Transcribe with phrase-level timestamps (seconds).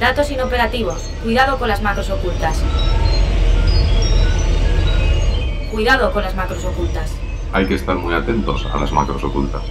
[0.00, 1.02] Datos inoperativos.
[1.22, 2.62] Cuidado con las macros ocultas.
[5.70, 7.12] Cuidado con las macros ocultas.
[7.52, 9.62] Hay que estar muy atentos a las macros ocultas.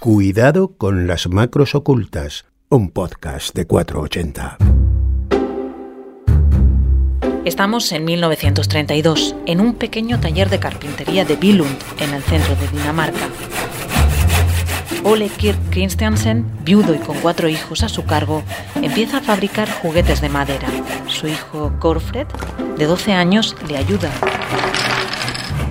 [0.00, 2.44] Cuidado con las macros ocultas.
[2.68, 4.58] Un podcast de 480.
[7.44, 12.68] Estamos en 1932, en un pequeño taller de carpintería de Billund, en el centro de
[12.68, 13.28] Dinamarca.
[15.10, 18.42] Ole Kirk Christiansen, viudo y con cuatro hijos a su cargo,
[18.74, 20.68] empieza a fabricar juguetes de madera.
[21.06, 22.26] Su hijo Corfred,
[22.76, 24.10] de 12 años, le ayuda.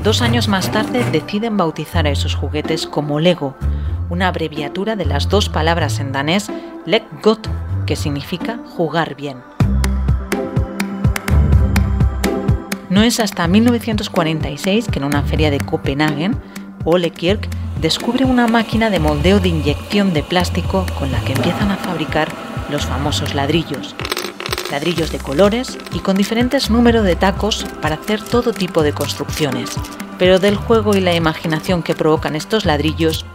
[0.03, 3.55] Dos años más tarde deciden bautizar a esos juguetes como Lego,
[4.09, 6.49] una abreviatura de las dos palabras en danés
[6.87, 7.47] Leg Got,
[7.85, 9.37] que significa jugar bien.
[12.89, 16.31] No es hasta 1946 que en una feria de Copenhague,
[16.85, 17.47] Ole Kirk
[17.81, 22.29] descubre una máquina de moldeo de inyección de plástico con la que empiezan a fabricar
[22.69, 23.95] los famosos ladrillos.
[24.71, 29.75] Ladrillos de colores y con diferentes números de tacos para hacer todo tipo de construcciones.
[30.17, 33.25] Pero del juego y la imaginación que provocan estos ladrillos,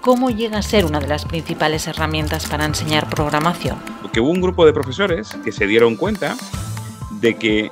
[0.00, 3.78] ¿cómo llega a ser una de las principales herramientas para enseñar programación?
[4.12, 6.36] Que hubo un grupo de profesores que se dieron cuenta
[7.20, 7.70] de que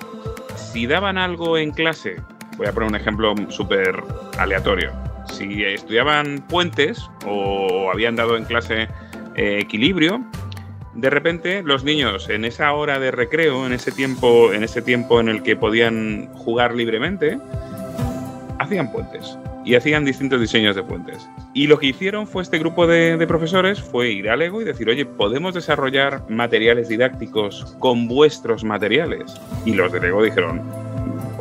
[0.72, 2.20] si daban algo en clase,
[2.58, 4.02] voy a poner un ejemplo súper
[4.38, 4.92] aleatorio,
[5.32, 8.88] si estudiaban puentes o habían dado en clase
[9.34, 10.24] eh, equilibrio,
[10.94, 15.20] de repente los niños en esa hora de recreo, en ese tiempo, en ese tiempo
[15.20, 17.38] en el que podían jugar libremente,
[18.58, 21.28] hacían puentes y hacían distintos diseños de puentes.
[21.52, 24.64] Y lo que hicieron fue este grupo de, de, profesores fue ir al Lego y
[24.64, 29.34] decir, oye, podemos desarrollar materiales didácticos con vuestros materiales.
[29.64, 30.62] Y los de Lego dijeron,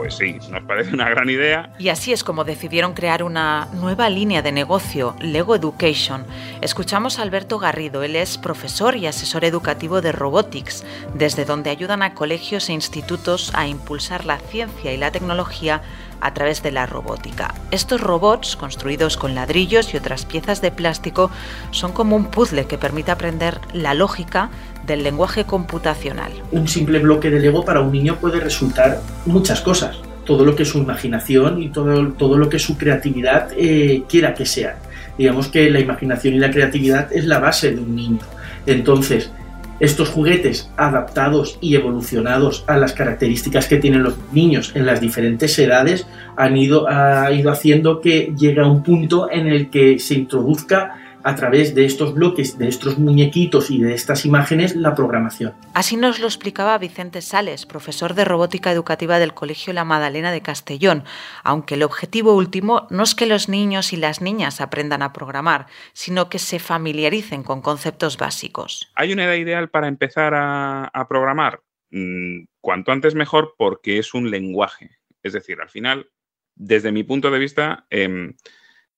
[0.06, 1.74] pues sí, nos parece una gran idea.
[1.80, 6.28] Y así es como decidieron crear una nueva línea de negocio, Lego Education.
[6.62, 12.04] Escuchamos a Alberto Garrido, él es profesor y asesor educativo de Robotics, desde donde ayudan
[12.04, 15.82] a colegios e institutos a impulsar la ciencia y la tecnología
[16.22, 17.56] a través de la robótica.
[17.72, 21.32] Estos robots, construidos con ladrillos y otras piezas de plástico,
[21.72, 24.50] son como un puzzle que permite aprender la lógica
[24.86, 26.32] del lenguaje computacional.
[26.52, 30.66] Un simple bloque de Lego para un niño puede resultar muchas cosas, todo lo que
[30.66, 34.78] su imaginación y todo, todo lo que su creatividad eh, quiera que sea.
[35.18, 38.20] Digamos que la imaginación y la creatividad es la base de un niño.
[38.66, 39.32] Entonces,
[39.80, 45.58] estos juguetes adaptados y evolucionados a las características que tienen los niños en las diferentes
[45.60, 46.08] edades
[46.38, 50.98] han ido, ha ido haciendo que llegue a un punto en el que se introduzca
[51.26, 55.56] a través de estos bloques, de estos muñequitos y de estas imágenes la programación.
[55.74, 60.42] Así nos lo explicaba Vicente Sales, profesor de robótica educativa del Colegio La Madalena de
[60.42, 61.04] Castellón,
[61.44, 65.66] aunque el objetivo último no es que los niños y las niñas aprendan a programar,
[65.94, 68.92] sino que se familiaricen con conceptos básicos.
[68.94, 71.62] ¿Hay una edad ideal para empezar a, a programar?
[71.90, 74.92] Mm, cuanto antes mejor porque es un lenguaje.
[75.24, 76.12] Es decir, al final,
[76.54, 78.36] desde mi punto de vista, eh,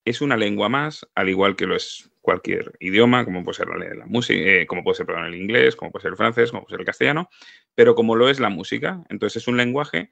[0.08, 4.06] es una lengua más, al igual que lo es cualquier idioma, como puede ser la,
[4.06, 6.82] música, eh, como puede ser el inglés, como puede ser el francés, como puede ser
[6.82, 7.30] el castellano,
[7.74, 9.02] pero como lo es la música.
[9.08, 10.10] Entonces es un lenguaje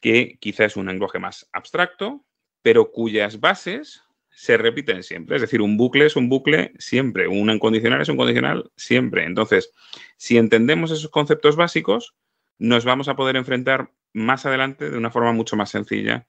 [0.00, 2.24] que quizá es un lenguaje más abstracto,
[2.62, 5.36] pero cuyas bases se repiten siempre.
[5.36, 9.24] Es decir, un bucle es un bucle siempre, un condicional es un condicional siempre.
[9.24, 9.74] Entonces,
[10.16, 12.14] si entendemos esos conceptos básicos,
[12.58, 16.26] nos vamos a poder enfrentar más adelante de una forma mucho más sencilla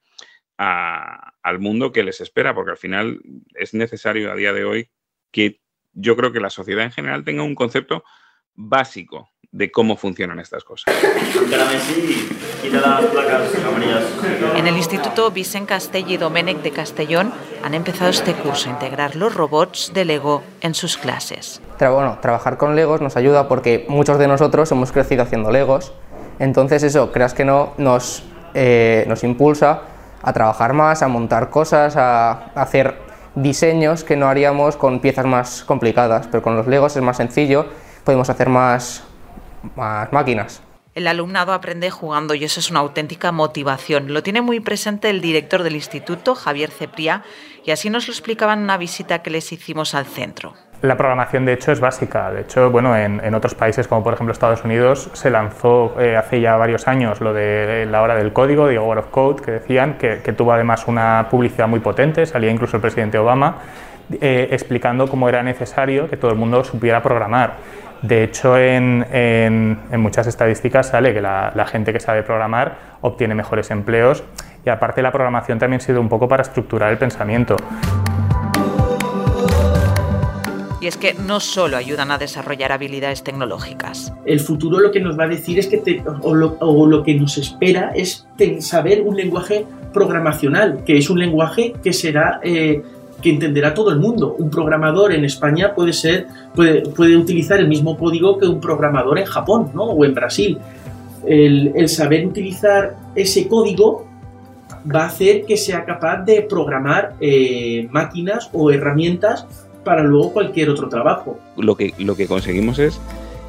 [0.62, 3.20] a, al mundo que les espera, porque al final
[3.54, 4.90] es necesario a día de hoy
[5.32, 5.60] que
[5.92, 8.04] yo creo que la sociedad en general tenga un concepto
[8.54, 10.94] básico de cómo funcionan estas cosas.
[14.56, 19.16] En el Instituto Vicent Castell y Domènech de Castellón han empezado este curso a integrar
[19.16, 21.60] los robots de Lego en sus clases.
[21.78, 25.92] Bueno, trabajar con Legos nos ayuda porque muchos de nosotros hemos crecido haciendo Legos,
[26.38, 28.22] entonces eso, creas que no, nos,
[28.54, 29.82] eh, nos impulsa
[30.22, 32.96] a trabajar más, a montar cosas, a hacer
[33.34, 37.66] diseños que no haríamos con piezas más complicadas, pero con los Legos es más sencillo,
[38.04, 39.04] podemos hacer más,
[39.76, 40.62] más máquinas.
[40.94, 44.12] El alumnado aprende jugando y eso es una auténtica motivación.
[44.12, 47.22] Lo tiene muy presente el director del instituto, Javier Cepría,
[47.64, 50.54] y así nos lo explicaba en una visita que les hicimos al centro.
[50.82, 52.32] La programación, de hecho, es básica.
[52.32, 56.16] De hecho, bueno, en, en otros países, como por ejemplo Estados Unidos, se lanzó eh,
[56.16, 59.50] hace ya varios años lo de la hora del código, The Hour of Code, que
[59.52, 63.58] decían que, que tuvo además una publicidad muy potente, salía incluso el presidente Obama,
[64.20, 67.58] eh, explicando cómo era necesario que todo el mundo supiera programar.
[68.02, 72.74] De hecho, en, en, en muchas estadísticas sale que la, la, gente que sabe programar
[73.02, 74.24] obtiene mejores empleos
[74.66, 77.54] y aparte la programación también sido un poco para estructurar el pensamiento.
[80.82, 84.12] Y es que no solo ayudan a desarrollar habilidades tecnológicas.
[84.24, 87.14] El futuro lo que nos va a decir es que, o, lo, o, lo, que
[87.14, 88.26] nos espera es
[88.58, 92.40] saber un lenguaje programacional, que es un lenguaje que será...
[92.42, 92.82] Eh,
[93.22, 94.34] que entenderá todo el mundo.
[94.36, 96.26] Un programador en España puede ser
[96.56, 99.84] puede, puede, utilizar el mismo código que un programador en Japón ¿no?
[99.84, 100.58] o en Brasil.
[101.24, 104.08] El, el, saber utilizar ese código
[104.92, 109.46] va a hacer que sea capaz de programar eh, máquinas o herramientas
[109.84, 111.38] para luego cualquier otro trabajo.
[111.56, 113.00] Lo que, lo que conseguimos es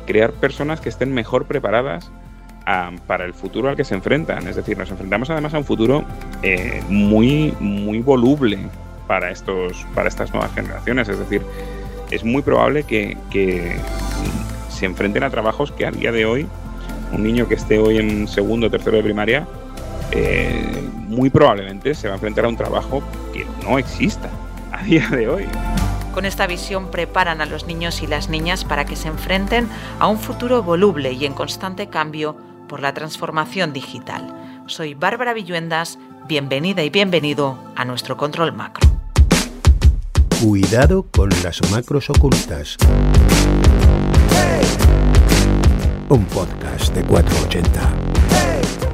[0.05, 2.11] crear personas que estén mejor preparadas
[3.07, 4.47] para el futuro al que se enfrentan.
[4.47, 6.03] Es decir, nos enfrentamos además a un futuro
[6.41, 8.59] eh, muy, muy voluble
[9.07, 11.09] para, estos, para estas nuevas generaciones.
[11.09, 11.41] Es decir,
[12.11, 13.75] es muy probable que, que
[14.69, 16.47] se enfrenten a trabajos que a día de hoy,
[17.11, 19.45] un niño que esté hoy en segundo o tercero de primaria,
[20.11, 23.03] eh, muy probablemente se va a enfrentar a un trabajo
[23.33, 24.29] que no exista
[24.71, 25.45] a día de hoy.
[26.13, 29.67] Con esta visión preparan a los niños y las niñas para que se enfrenten
[29.99, 32.37] a un futuro voluble y en constante cambio
[32.69, 34.61] por la transformación digital.
[34.67, 38.87] Soy Bárbara Villuendas, bienvenida y bienvenido a nuestro control macro.
[40.39, 42.77] Cuidado con las macros ocultas.
[46.09, 48.12] Un podcast de 480.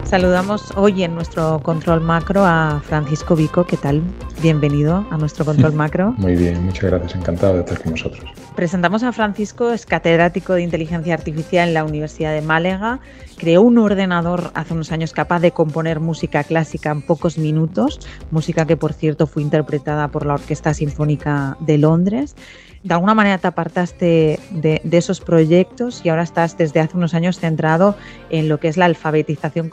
[0.09, 3.67] Saludamos hoy en nuestro control macro a Francisco Vico.
[3.67, 4.01] ¿Qué tal?
[4.41, 6.15] Bienvenido a nuestro control macro.
[6.17, 7.13] Muy bien, muchas gracias.
[7.13, 8.25] Encantado de estar con vosotros.
[8.55, 13.01] Presentamos a Francisco, es catedrático de inteligencia artificial en la Universidad de Málaga.
[13.37, 17.99] Creó un ordenador hace unos años capaz de componer música clásica en pocos minutos,
[18.31, 22.35] música que por cierto fue interpretada por la Orquesta Sinfónica de Londres
[22.83, 27.39] de alguna manera te apartaste de, esos proyectos y ahora estás desde hace unos años
[27.39, 27.95] centrado
[28.29, 29.69] en lo que es la alfabetización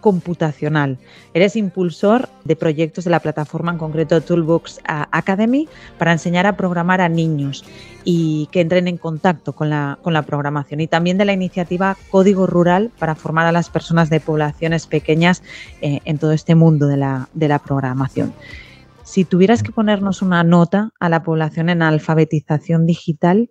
[0.00, 0.98] computacional.
[1.34, 5.68] Eres impulsor de proyectos de la plataforma, en concreto Toolbox Academy,
[5.98, 7.64] para enseñar a programar a niños
[8.04, 10.80] y que entren en contacto con la, programación.
[10.80, 15.42] Y también de la iniciativa Código Rural para formar a las personas de poblaciones pequeñas
[15.80, 18.32] eh, en todo este mundo de la programación.
[19.08, 23.50] Si tuvieras que ponernos una nota a la población en alfabetización digital,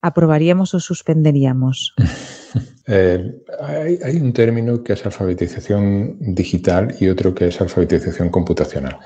[0.00, 1.94] ¿aprobaríamos o suspenderíamos?
[2.90, 8.98] Eh, hay, un término que es alfabetización digital y otro que es alfabetización computacional.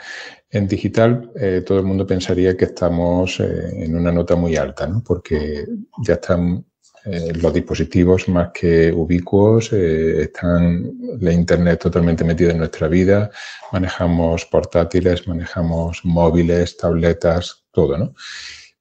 [0.51, 4.87] En digital, eh, todo el mundo pensaría que estamos eh, en una nota muy alta,
[4.87, 5.03] ¿no?
[5.05, 5.67] porque
[6.07, 6.65] ya están
[7.05, 13.31] eh, los dispositivos más que ubicuos, están la Internet totalmente metida en nuestra vida,
[13.73, 18.15] manejamos portátiles, manejamos móviles, tabletas, todo, ¿no?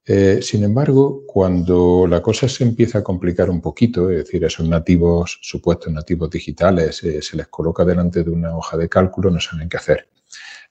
[0.06, 4.67] Eh, sin embargo, cuando la cosa se empieza a complicar un poquito, es decir, esos
[4.67, 9.39] nativos, supuestos nativos digitales, eh, se les coloca delante de una hoja de cálculo, no
[9.39, 10.09] saben qué hacer.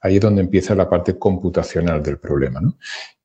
[0.00, 2.61] Ahí es donde empieza la parte computacional del problema.
[2.61, 2.76] ¿no?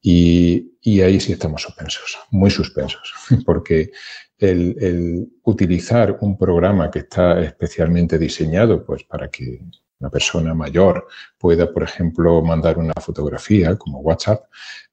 [0.01, 3.13] Y, ahí sí estamos suspensos, muy suspensos,
[3.45, 3.92] porque
[4.38, 9.62] el, el, utilizar un programa que está especialmente diseñado pues, para que
[10.00, 11.07] una persona mayor
[11.38, 14.44] pueda, por ejemplo, mandar una fotografía como WhatsApp,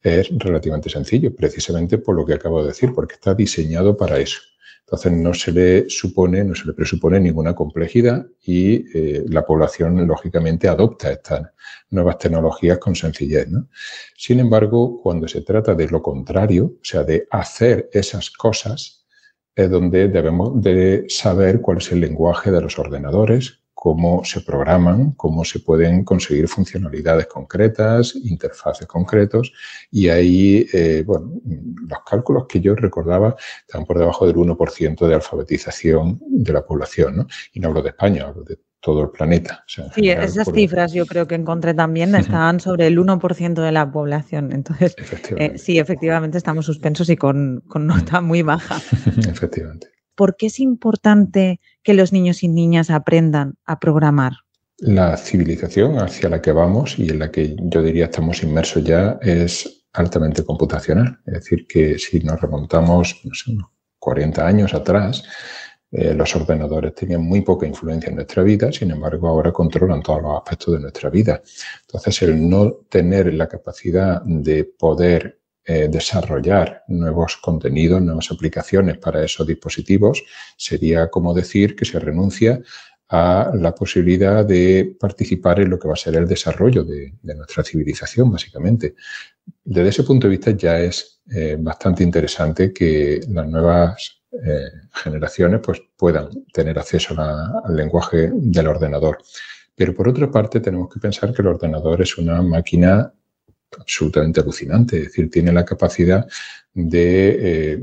[0.01, 4.41] es relativamente sencillo, precisamente por lo que acabo de decir, porque está diseñado para eso.
[4.93, 10.07] Entonces no se le supone, no se le presupone ninguna complejidad y eh, la población
[10.07, 11.49] lógicamente adopta estas
[11.89, 13.49] nuevas tecnologías con sencillez.
[14.15, 19.07] Sin embargo, cuando se trata de lo contrario, o sea, de hacer esas cosas,
[19.57, 25.11] es donde debemos de saber cuál es el lenguaje de los ordenadores, cómo se programan,
[25.17, 29.53] cómo se pueden conseguir funcionalidades concretas, interfaces concretos,
[29.91, 31.33] y ahí, eh, bueno,
[31.89, 33.35] los cálculos que yo recordaba
[33.67, 37.27] están por debajo del 1% de alfabetización de la población, ¿no?
[37.55, 39.65] Y no hablo de España, hablo de todo el planeta.
[39.67, 40.55] O sea, sí, general, esas por...
[40.55, 44.53] cifras yo creo que encontré también estaban sobre el 1% de la población.
[44.53, 44.95] Entonces,
[45.39, 48.77] eh, sí, efectivamente estamos suspensos y con, con nota muy baja.
[49.29, 49.89] efectivamente.
[50.15, 54.33] ¿Por qué es importante que los niños y niñas aprendan a programar?
[54.79, 59.19] La civilización hacia la que vamos y en la que yo diría estamos inmersos ya
[59.23, 61.21] es altamente computacional.
[61.27, 65.23] Es decir, que si nos remontamos no sé, unos 40 años atrás,
[65.93, 70.23] eh, los ordenadores tenían muy poca influencia en nuestra vida, sin embargo ahora controlan todos
[70.23, 71.43] los aspectos de nuestra vida.
[71.83, 79.25] Entonces, el no tener la capacidad de poder eh, desarrollar nuevos contenidos, nuevas aplicaciones para
[79.25, 80.23] esos dispositivos,
[80.57, 82.61] sería como decir que se renuncia
[83.09, 87.63] a la posibilidad de participar en lo que va a ser el desarrollo de, nuestra
[87.63, 88.95] civilización, básicamente.
[89.63, 94.65] Desde ese punto de vista ya es eh, bastante interesante que las nuevas eh,
[94.95, 99.19] generaciones pues, puedan tener acceso al lenguaje del ordenador.
[99.77, 103.13] Pero por otra parte tenemos que pensar que el ordenador es una máquina
[103.79, 104.99] absolutamente alucinante.
[104.99, 106.27] Es decir, tiene la capacidad
[106.75, 107.83] de eh,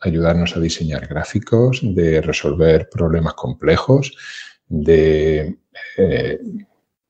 [0.00, 4.16] ayudarnos a diseñar gráficos, de resolver problemas complejos,
[4.68, 5.56] de
[5.96, 6.40] eh,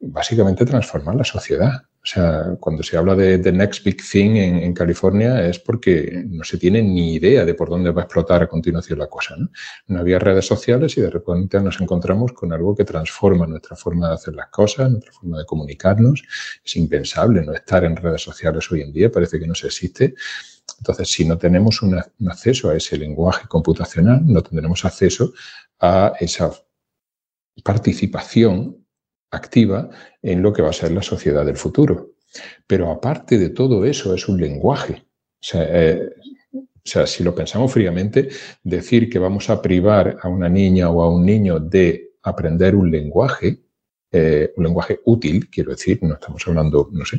[0.01, 1.83] básicamente transformar la sociedad.
[2.07, 6.45] O sea, cuando se habla de The Next Big Thing en, California es porque no
[6.45, 9.35] se tiene ni idea de por dónde va a explotar a continuación la cosa.
[9.37, 9.51] ¿no?
[9.89, 14.07] no había redes sociales y de repente nos encontramos con algo que transforma nuestra forma
[14.07, 16.23] de hacer las cosas, nuestra forma de comunicarnos.
[16.65, 20.15] Es impensable no estar en redes sociales hoy en día, parece que no se existe.
[20.79, 25.33] Entonces, si no tenemos un acceso a ese lenguaje computacional, no tendremos acceso
[25.81, 26.53] a esa
[27.65, 28.86] participación
[29.31, 29.91] activa
[30.23, 32.13] en lo que va a ser la sociedad del futuro.
[32.67, 35.07] Pero aparte de todo eso, es un lenguaje.
[35.55, 36.11] Eh,
[36.53, 38.29] o sea, si lo pensamos fríamente,
[38.63, 42.91] decir que vamos a privar a una niña o a un niño de aprender un
[42.91, 43.61] lenguaje,
[44.13, 47.19] eh, un lenguaje útil, quiero decir, no estamos hablando, no sé,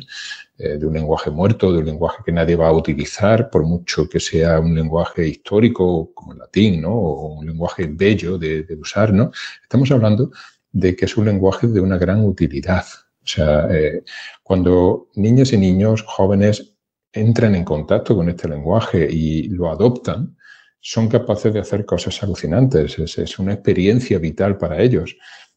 [0.58, 4.08] eh, de un lenguaje muerto, de un lenguaje que nadie va a utilizar, por mucho
[4.08, 6.94] que sea un lenguaje histórico como el latín, ¿no?
[6.94, 9.30] O un lenguaje bello de, de usar, ¿no?
[9.62, 10.30] Estamos hablando
[10.78, 12.84] de que es un lenguaje de una gran utilidad.
[13.22, 14.04] O sea, eh,
[14.42, 16.76] cuando niñas y niños jóvenes
[17.12, 20.36] entran en contacto con este lenguaje y lo adoptan,
[20.80, 22.98] son capaces de hacer cosas alucinantes.
[22.98, 25.16] Es, una experiencia vital para ellos.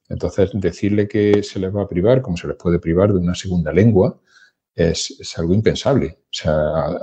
[0.09, 3.35] Entonces, decirle que se les va a privar, como se les puede privar de una
[3.35, 4.19] segunda lengua,
[4.73, 6.17] es, algo impensable.
[6.23, 6.53] O sea,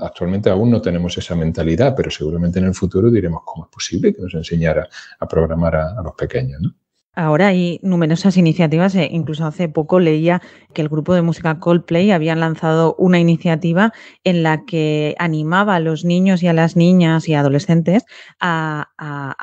[0.01, 4.13] actualmente aún no tenemos esa mentalidad, pero seguramente en el futuro diremos cómo es posible
[4.13, 4.89] que nos enseñara
[5.21, 6.61] a programar a, a los pequeños.
[6.61, 6.75] ¿no?
[7.19, 10.41] Ahora hay numerosas iniciativas, e incluso hace poco leía
[10.73, 15.81] que el grupo de música Coldplay habían lanzado una iniciativa en la que animaba a
[15.81, 18.05] los niños y a las niñas y adolescentes
[18.39, 18.87] a,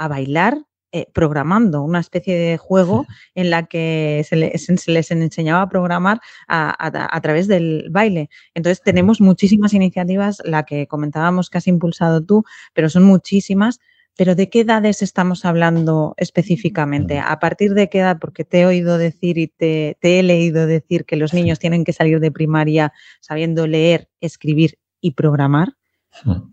[0.10, 0.64] bailar
[0.94, 7.20] eh, programando, una especie de juego en la que se, les enseñaba a programar a,
[7.22, 8.30] través del baile.
[8.54, 13.82] Entonces tenemos muchísimas iniciativas, la que comentábamos que has impulsado tú, pero son muchísimas
[14.18, 17.20] pero ¿de qué edades estamos hablando específicamente?
[17.20, 18.18] ¿A partir de qué edad?
[18.20, 21.94] Porque te he oído decir y te, he leído decir que los niños tienen que
[21.94, 25.74] salir de primaria sabiendo leer, escribir y programar.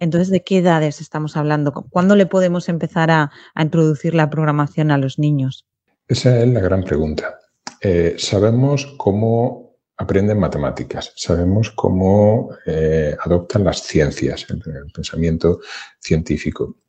[0.00, 1.72] Entonces, ¿de qué edades estamos hablando?
[1.72, 5.66] ¿Cuándo le podemos empezar a, introducir la programación a los niños?
[6.08, 7.38] Esa es la gran pregunta.
[7.80, 15.60] Eh, sabemos cómo aprenden matemáticas, sabemos cómo eh, adoptan las ciencias, el pensamiento
[16.00, 16.81] científico,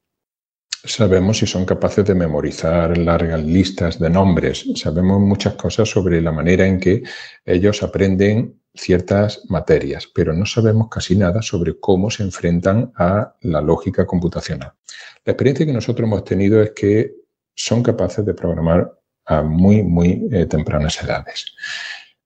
[0.86, 4.66] Sabemos si son capaces de memorizar largas listas de nombres.
[4.76, 7.04] Sabemos muchas cosas sobre la manera en que
[7.46, 13.62] ellos aprenden ciertas materias, pero no sabemos casi nada sobre cómo se enfrentan a la
[13.62, 14.74] lógica computacional.
[15.24, 17.14] La experiencia que nosotros hemos tenido es que
[17.56, 18.92] son capaces de programar
[19.26, 21.46] a muy, muy eh, tempranas edades.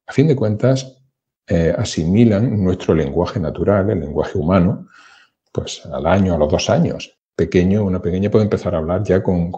[0.08, 0.98] A fin de cuentas,
[1.46, 4.88] eh, asimilan nuestro lenguaje natural, el lenguaje humano,
[5.52, 9.22] pues al año, a los dos años pequeño, una pequeña puede empezar a hablar ya
[9.24, 9.52] con,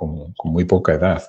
[0.43, 1.23] muy poca edad.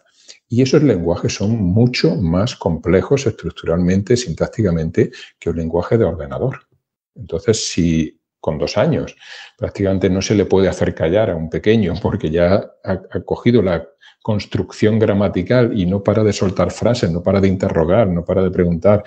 [0.49, 6.67] Y esos lenguajes son mucho más complejos estructuralmente, sintácticamente, que un lenguaje de ordenador.
[7.15, 9.15] Entonces, si con dos años
[9.57, 13.87] prácticamente no se le puede hacer callar a un pequeño porque ya ha, cogido la
[14.23, 18.51] construcción gramatical y no para de soltar frases, no para de interrogar, no para de
[18.51, 19.05] preguntar,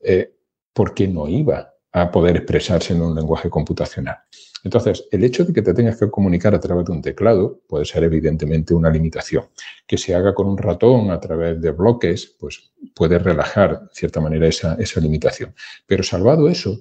[0.00, 0.32] eh,
[0.72, 4.18] ¿por qué no iba a poder expresarse en un lenguaje computacional?
[4.64, 7.84] Entonces, el hecho de que te tengas que comunicar a través de un teclado puede
[7.84, 9.46] ser evidentemente una limitación.
[9.86, 14.20] Que se haga con un ratón a través de bloques, pues puede relajar de cierta
[14.20, 15.54] manera esa, esa limitación.
[15.86, 16.80] Pero salvado eso,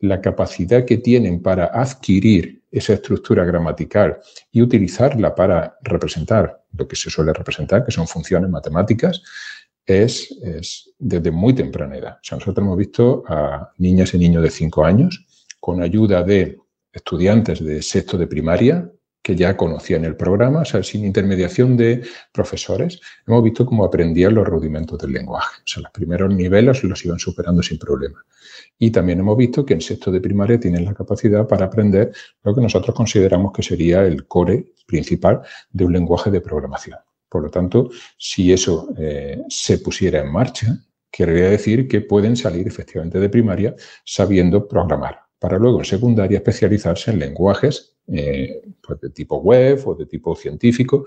[0.00, 4.18] la capacidad que tienen para adquirir esa estructura gramatical
[4.52, 9.22] y utilizarla para representar lo que se suele representar, que son funciones matemáticas,
[9.84, 12.16] es, es, desde muy temprana edad.
[12.16, 15.26] O sea, nosotros hemos visto a niñas y niños de 5 años
[15.60, 16.58] con ayuda de
[16.98, 18.90] estudiantes de sexto de primaria
[19.22, 22.02] que ya conocían el programa, o sea, sin intermediación de
[22.32, 25.60] profesores, hemos visto cómo aprendían los rudimentos del lenguaje.
[25.60, 28.24] O sea, los primeros niveles los iban superando sin problema.
[28.78, 32.12] Y también hemos visto que en sexto de primaria tienen la capacidad para aprender
[32.42, 36.98] lo que nosotros consideramos que sería el core principal de un lenguaje de programación.
[37.28, 40.78] Por lo tanto, si eso eh, se pusiera en marcha,
[41.10, 43.74] querría decir que pueden salir efectivamente de primaria
[44.04, 49.94] sabiendo programar para luego en secundaria especializarse en lenguajes eh, pues de tipo web o
[49.94, 51.06] de tipo científico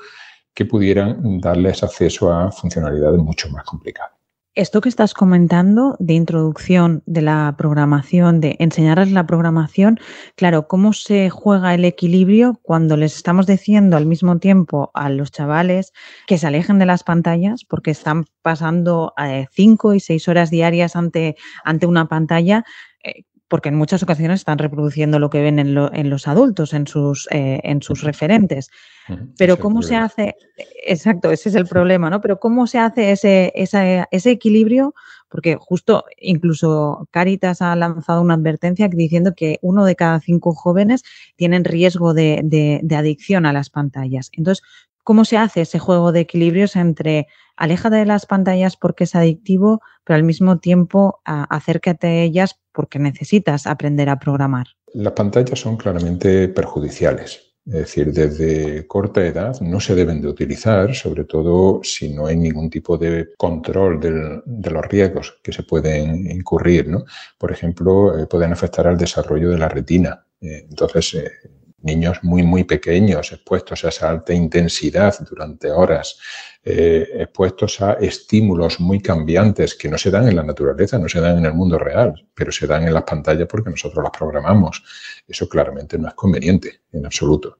[0.53, 4.21] que pudieran darles acceso a funcionalidades mucho más complicadas.
[4.53, 9.97] Esto que estás comentando de introducción de la programación, de enseñarles la programación,
[10.35, 15.31] claro, ¿cómo se juega el equilibrio cuando les estamos diciendo al mismo tiempo a los
[15.31, 15.93] chavales
[16.27, 20.97] que se alejen de las pantallas porque están pasando eh, cinco y seis horas diarias
[20.97, 22.65] ante, ante una pantalla?
[23.05, 27.27] Eh, porque en muchas ocasiones están reproduciendo lo que ven en, los adultos, en sus,
[27.31, 28.69] eh, en sus referentes.
[29.37, 30.35] Pero cómo se hace,
[30.85, 32.21] exacto, ese es el problema, ¿no?
[32.21, 34.95] Pero cómo se hace ese, ese equilibrio,
[35.27, 41.03] porque justo incluso Caritas ha lanzado una advertencia diciendo que uno de cada cinco jóvenes
[41.35, 42.39] tienen riesgo de,
[42.81, 44.29] de adicción a las pantallas.
[44.31, 44.63] Entonces,
[45.03, 49.81] ¿cómo se hace ese juego de equilibrios entre aléjate de las pantallas porque es adictivo,
[50.03, 54.67] pero al mismo tiempo acércate a ellas porque necesitas aprender a programar.
[54.93, 57.51] Las pantallas son claramente perjudiciales.
[57.65, 62.35] Es decir, desde corta edad no se deben de utilizar, sobre todo si no hay
[62.35, 66.87] ningún tipo de control de los riesgos que se pueden incurrir.
[66.87, 67.05] ¿no?
[67.37, 70.25] Por ejemplo, eh, pueden afectar al desarrollo de la retina.
[70.41, 71.31] Eh, entonces, eh,
[71.83, 76.17] niños muy, muy pequeños expuestos a esa alta intensidad durante horas,
[76.63, 81.19] eh, expuestos a estímulos muy cambiantes que no se dan en la naturaleza, no se
[81.19, 84.83] dan en el mundo real, pero se dan en las pantallas porque nosotros las programamos.
[85.27, 87.59] Eso claramente no es conveniente en absoluto.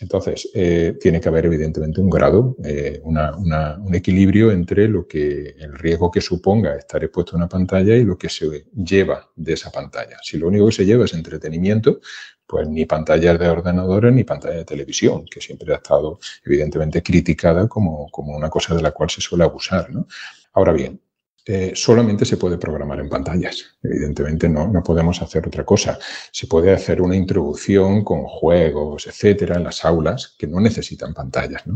[0.00, 5.76] Entonces, eh, tiene que haber evidentemente un grado, eh, un equilibrio entre lo que el
[5.76, 9.70] riesgo que suponga estar expuesto a una pantalla y lo que se lleva de esa
[9.72, 10.18] pantalla.
[10.22, 12.00] Si lo único que se lleva es entretenimiento,
[12.48, 17.68] pues ni pantallas de ordenadores ni pantalla de televisión, que siempre ha estado evidentemente criticada
[17.68, 19.90] como, como una cosa de la cual se suele abusar.
[19.90, 20.06] ¿no?
[20.54, 20.98] Ahora bien,
[21.44, 23.76] eh, solamente se puede programar en pantallas.
[23.82, 25.98] Evidentemente no, no, podemos hacer otra cosa.
[26.32, 31.66] Se puede hacer una introducción con juegos, etcétera, en las aulas que no necesitan pantallas.
[31.66, 31.74] ¿no?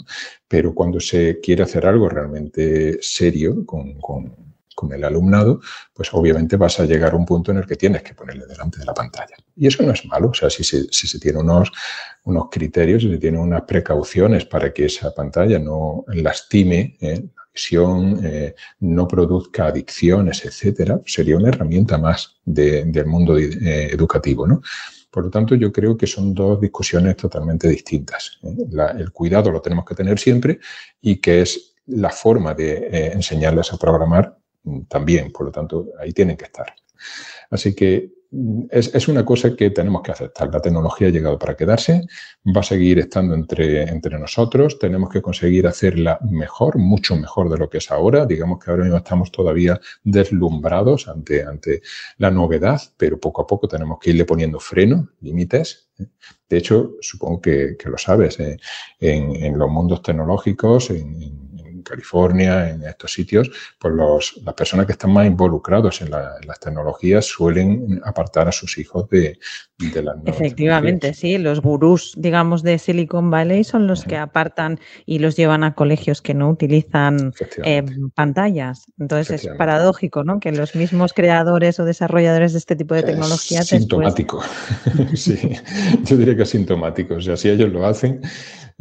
[0.48, 4.51] Pero cuando se quiere hacer algo realmente serio, con, con
[4.82, 5.60] con el alumnado,
[5.94, 8.80] pues obviamente vas a llegar a un punto en el que tienes que ponerle delante
[8.80, 9.36] de la pantalla.
[9.54, 11.70] Y eso no es malo, o sea, si se, si se tiene unos,
[12.24, 17.22] unos criterios, si se tiene unas precauciones para que esa pantalla no lastime ¿eh?
[17.22, 24.48] la visión, eh, no produzca adicciones, etcétera, sería una herramienta más del mundo eh, educativo,
[24.48, 24.62] ¿no?
[25.12, 28.40] Por lo tanto, yo creo que son dos discusiones totalmente distintas.
[28.42, 30.58] el cuidado lo tenemos que tener siempre
[31.02, 34.41] y que es la forma de enseñarles a programar
[34.88, 36.74] también, por lo tanto, ahí tienen que estar.
[37.50, 40.52] Así que mm, es, una cosa que tenemos que aceptar.
[40.52, 42.06] La tecnología ha llegado para quedarse,
[42.46, 47.58] va a seguir estando entre, entre nosotros, tenemos que conseguir hacerla mejor, mucho mejor de
[47.58, 48.24] lo que es ahora.
[48.24, 51.82] Digamos que ahora mismo estamos todavía deslumbrados ante, ante
[52.18, 55.90] la novedad, pero poco a poco tenemos que irle poniendo freno, límites.
[56.48, 58.56] De hecho, supongo que, lo sabes, eh,
[59.00, 61.51] en, los mundos tecnológicos, en
[61.82, 67.26] California, en estos sitios, pues los, las personas que están más involucrados en, las tecnologías
[67.26, 69.38] suelen apartar a sus hijos de,
[69.78, 75.18] de las Efectivamente, sí, los gurús, digamos, de Silicon Valley son los que apartan y
[75.18, 77.32] los llevan a colegios que no utilizan
[77.64, 78.84] eh, pantallas.
[78.98, 80.40] Entonces es paradójico, ¿no?
[80.40, 83.66] Que los mismos creadores o desarrolladores de este tipo de tecnologías...
[83.66, 84.42] sintomático,
[85.14, 85.56] sí,
[86.04, 87.14] yo diría que es sintomático.
[87.14, 88.20] O sea, si ellos lo hacen,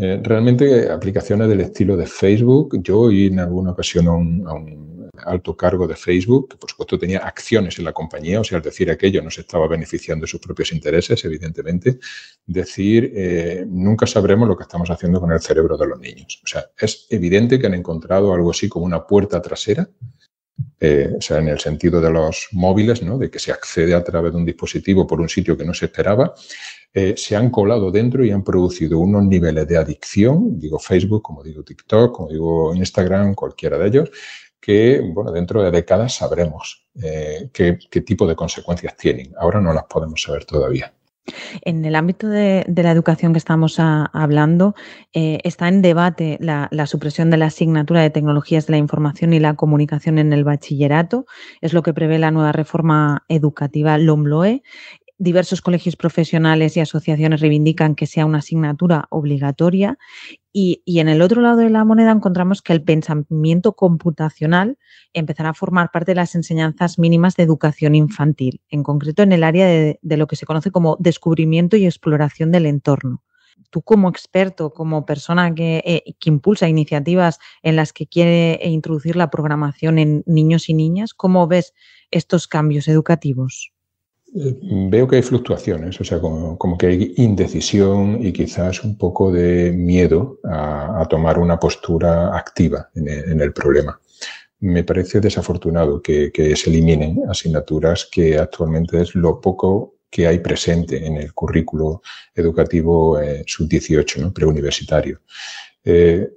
[0.04, 5.56] eh, realmente aplicaciones del estilo de Facebook, yo oí en alguna ocasión a un, alto
[5.56, 8.90] cargo de Facebook, que por supuesto tenía acciones en la compañía, o sea, al decir
[8.90, 12.00] aquello no se estaba beneficiando de sus propios intereses, evidentemente,
[12.48, 16.42] decir, eh, nunca sabremos lo que estamos haciendo con el cerebro de los niños.
[16.44, 19.88] O sea, es evidente que han encontrado algo así como una puerta trasera
[20.80, 23.18] eh, o sea, en el sentido de los móviles, ¿no?
[23.18, 25.86] de que se accede a través de un dispositivo por un sitio que no se
[25.86, 26.34] esperaba,
[26.94, 31.42] eh, se han colado dentro y han producido unos niveles de adicción, digo Facebook, como
[31.42, 34.12] digo TikTok, como digo Instagram, cualquiera de ellos,
[34.60, 39.34] que bueno, dentro de décadas sabremos eh, qué, tipo de consecuencias tienen.
[39.40, 40.94] Ahora no las podemos saber todavía.
[41.62, 44.76] En el ámbito de, la educación que estamos hablando,
[45.14, 49.32] eh, está en debate la, la, supresión de la asignatura de tecnologías de la información
[49.32, 51.26] y la comunicación en el bachillerato.
[51.62, 54.64] Es lo que prevé la nueva reforma educativa LOMLOE
[55.22, 60.00] diversos colegios profesionales y asociaciones reivindican que sea una asignatura obligatoria
[60.52, 64.80] y, en el otro lado de la moneda encontramos que el pensamiento computacional
[65.14, 69.44] empezará a formar parte de las enseñanzas mínimas de educación infantil, en concreto en el
[69.44, 73.24] área de, lo que se conoce como descubrimiento y exploración del entorno.
[73.70, 79.16] Tú como experto, como persona que, eh, que impulsa iniciativas en las que quiere introducir
[79.16, 81.76] la programación en niños y niñas, ¿cómo ves
[82.10, 83.72] estos cambios educativos?
[84.34, 89.74] Veo que hay fluctuaciones, o sea, como, que hay indecisión y quizás un poco de
[89.74, 94.00] miedo a, tomar una postura activa en el, problema.
[94.62, 101.06] Me parece desafortunado que, se eliminen asignaturas que actualmente es lo poco que hay presente
[101.06, 102.02] en el currículo
[102.34, 104.34] educativo eh, sub-18, ¿no?
[104.34, 105.20] preuniversitario.
[105.84, 106.30] Eh,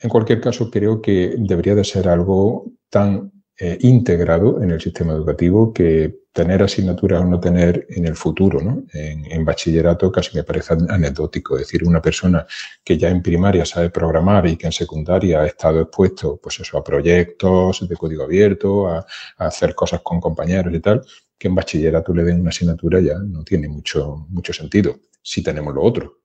[0.00, 5.14] en cualquier caso, creo que debería de ser algo tan eh, integrado en el sistema
[5.14, 8.84] educativo que tener asignaturas o no tener en el futuro, ¿no?
[8.92, 11.56] En, bachillerato casi me parece anecdótico.
[11.56, 12.46] Es decir, una persona
[12.84, 16.78] que ya en primaria sabe programar y que en secundaria ha estado expuesto pues eso,
[16.78, 19.04] a proyectos de código abierto, a,
[19.38, 21.04] hacer cosas con compañeros y tal,
[21.36, 25.74] que en bachillerato le den una asignatura ya no tiene mucho, mucho sentido si tenemos
[25.74, 26.20] lo otro.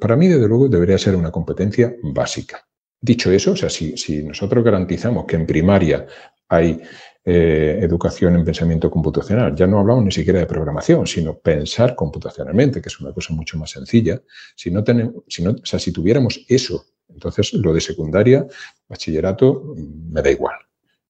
[0.00, 2.64] para mí, desde luego, debería ser una competencia básica.
[3.00, 6.06] Dicho eso, o sea, si, si nosotros garantizamos que en primaria
[6.48, 6.80] hay
[7.28, 9.52] eh, educación en pensamiento computacional.
[9.56, 13.58] Ya no hablamos ni siquiera de programación, sino pensar computacionalmente, que es una cosa mucho
[13.58, 14.22] más sencilla.
[14.54, 18.46] Si no tenemos, si no, o sea, si tuviéramos eso, entonces lo de secundaria,
[18.88, 20.54] bachillerato, me da igual.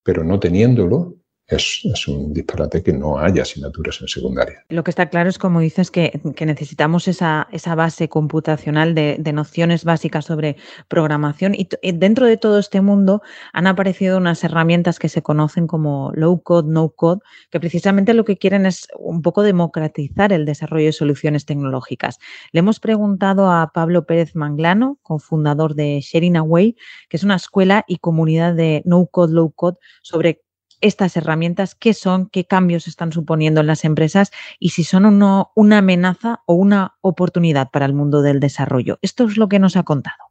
[0.02, 1.16] Pero no teniéndolo,
[1.48, 4.64] es, un disparate que no haya asignaturas en secundaria.
[4.68, 10.24] Lo que está claro es, como dices, que, necesitamos esa, base computacional de, nociones básicas
[10.24, 10.56] sobre
[10.88, 16.10] programación y, dentro de todo este mundo han aparecido unas herramientas que se conocen como
[16.14, 20.86] low code, no code, que precisamente lo que quieren es un poco democratizar el desarrollo
[20.86, 22.18] de soluciones tecnológicas.
[22.52, 26.76] Le hemos preguntado a Pablo Pérez Manglano, cofundador de Sharing Away,
[27.08, 30.45] que es una escuela y comunidad de no code, low code, sobre
[30.80, 35.78] estas herramientas, qué son, qué cambios están suponiendo en las empresas y si son una
[35.78, 38.98] amenaza o una oportunidad para el mundo del desarrollo.
[39.02, 40.26] Esto es lo que nos ha contado.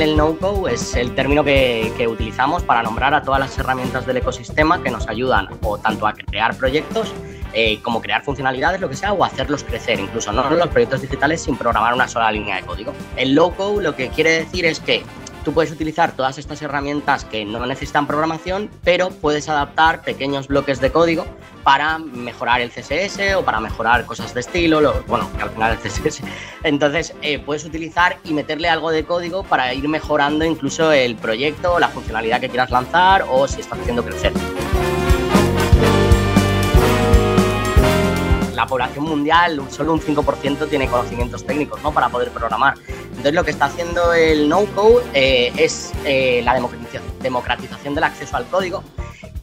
[0.00, 4.82] El no-code es el término que, utilizamos para nombrar a todas las herramientas del ecosistema
[4.82, 7.14] que nos ayudan o tanto a crear proyectos
[7.52, 11.42] eh, como crear funcionalidades, lo que sea, o hacerlos crecer, incluso no los proyectos digitales
[11.42, 12.92] sin programar una sola línea de código.
[13.16, 15.04] El low-code lo que quiere decir es que
[15.44, 20.80] Tú puedes utilizar todas estas herramientas que no necesitan programación, pero puedes adaptar pequeños bloques
[20.80, 21.26] de código
[21.62, 25.78] para mejorar el CSS o para mejorar cosas de estilo, bueno, que al final el
[25.78, 26.22] CSS.
[26.62, 31.78] Entonces, eh, puedes utilizar y meterle algo de código para ir mejorando incluso el proyecto,
[31.78, 34.32] la funcionalidad que quieras lanzar o si estás haciendo crecer.
[38.54, 41.92] La población mundial, solo un 5% tiene conocimientos técnicos ¿no?
[41.92, 42.74] para poder programar.
[42.88, 46.58] Entonces, lo que está haciendo el no-code eh, es eh, la
[47.20, 48.82] democratización del acceso al código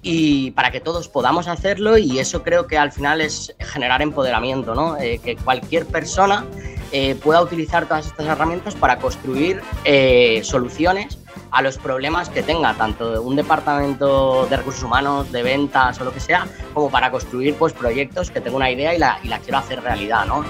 [0.02, 4.74] y para que todos podamos hacerlo y eso creo que al final es generar empoderamiento,
[4.74, 4.97] ¿no?
[4.97, 6.45] Eh, que cualquier persona
[7.24, 9.62] pueda utilizar todas estas herramientas para construir
[10.43, 11.17] soluciones
[11.51, 16.13] a los problemas que tenga tanto un departamento de recursos humanos, de ventas o lo
[16.13, 19.83] que sea, como para construir pues, proyectos que tengo una idea y la, quiero hacer
[19.83, 20.45] realidad, ¿no?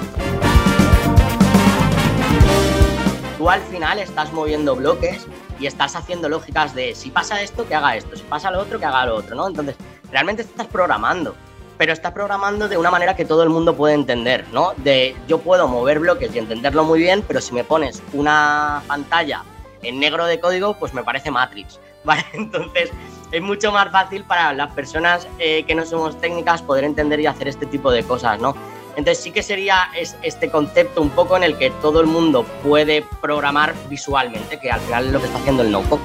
[3.38, 5.26] Tú al final estás moviendo bloques
[5.60, 8.80] y estás haciendo lógicas de si pasa esto, que haga esto, si pasa lo otro,
[8.80, 9.48] que haga lo otro, ¿no?
[9.48, 9.76] Entonces,
[10.12, 11.36] realmente estás programando,
[11.80, 14.74] pero estás programando de una manera que todo el mundo puede entender, ¿no?
[14.78, 19.44] De yo puedo mover bloques y entenderlo muy bien, pero si me pones una pantalla
[19.84, 22.26] en negro de código, pues me parece Matrix, ¿vale?
[22.34, 22.92] Entonces
[23.32, 27.26] es mucho más fácil para las personas eh, que no somos técnicas poder entender y
[27.26, 28.56] hacer este tipo de cosas, ¿no?
[28.98, 29.90] Entonces sí que sería
[30.22, 34.82] este concepto un poco en el que todo el mundo puede programar visualmente, que al
[34.82, 36.02] final es lo que está haciendo el no-code.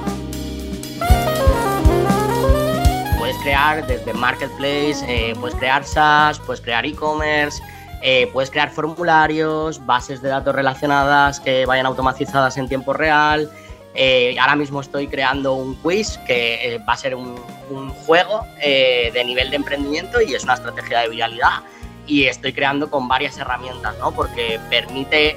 [3.19, 7.61] Puedes crear desde Marketplace, eh, puedes crear SaaS, puedes crear e-commerce,
[8.01, 13.51] eh, puedes crear formularios, bases de datos relacionadas que vayan automatizadas en tiempo real,
[13.99, 17.35] eh, ahora mismo estoy creando un quiz que eh, va a ser un,
[18.05, 21.63] juego eh, de nivel de emprendimiento y es una estrategia de viralidad.
[22.05, 24.13] Y estoy creando con varias herramientas, ¿no?
[24.13, 25.35] Porque permite,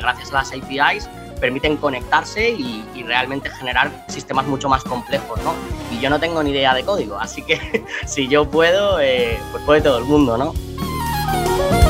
[0.00, 5.54] gracias a las APIs, permiten conectarse y, y, realmente generar sistemas mucho más complejos, ¿no?
[5.92, 9.80] Y yo no tengo ni idea de código, así que si yo puedo, pues puede
[9.80, 11.87] todo el mundo, ¿no?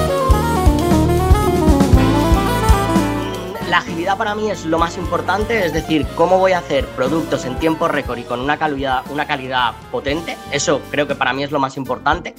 [3.68, 7.44] La agilidad para mí es lo más importante, es decir, cómo voy a hacer productos
[7.44, 10.36] en tiempo récord y con una calidad, potente.
[10.50, 12.34] Eso creo que para mí es lo más importante.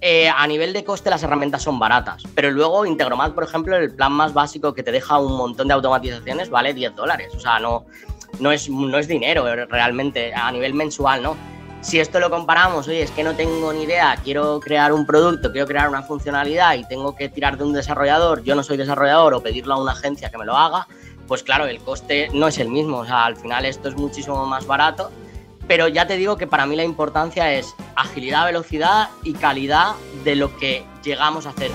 [0.00, 3.94] Eh, a nivel de coste las herramientas son baratas, pero luego Integromat, por ejemplo, el
[3.94, 7.32] plan más básico que te deja un montón de automatizaciones vale 10 dólares.
[7.36, 7.86] O sea, no,
[8.40, 11.36] no, es, no es dinero realmente a nivel mensual, ¿no?
[11.84, 15.52] Si esto lo comparamos, oye, es que no tengo ni idea, quiero crear un producto,
[15.52, 19.34] quiero crear una funcionalidad y tengo que tirar de un desarrollador, yo no soy desarrollador
[19.34, 20.88] o pedirlo a una agencia que me lo haga,
[21.28, 23.00] pues claro, el coste no es el mismo.
[23.00, 25.10] O sea, al final esto es muchísimo más barato.
[25.68, 29.92] Pero ya te digo que para mí la importancia es agilidad, velocidad y calidad
[30.24, 31.70] de lo que llegamos a hacer.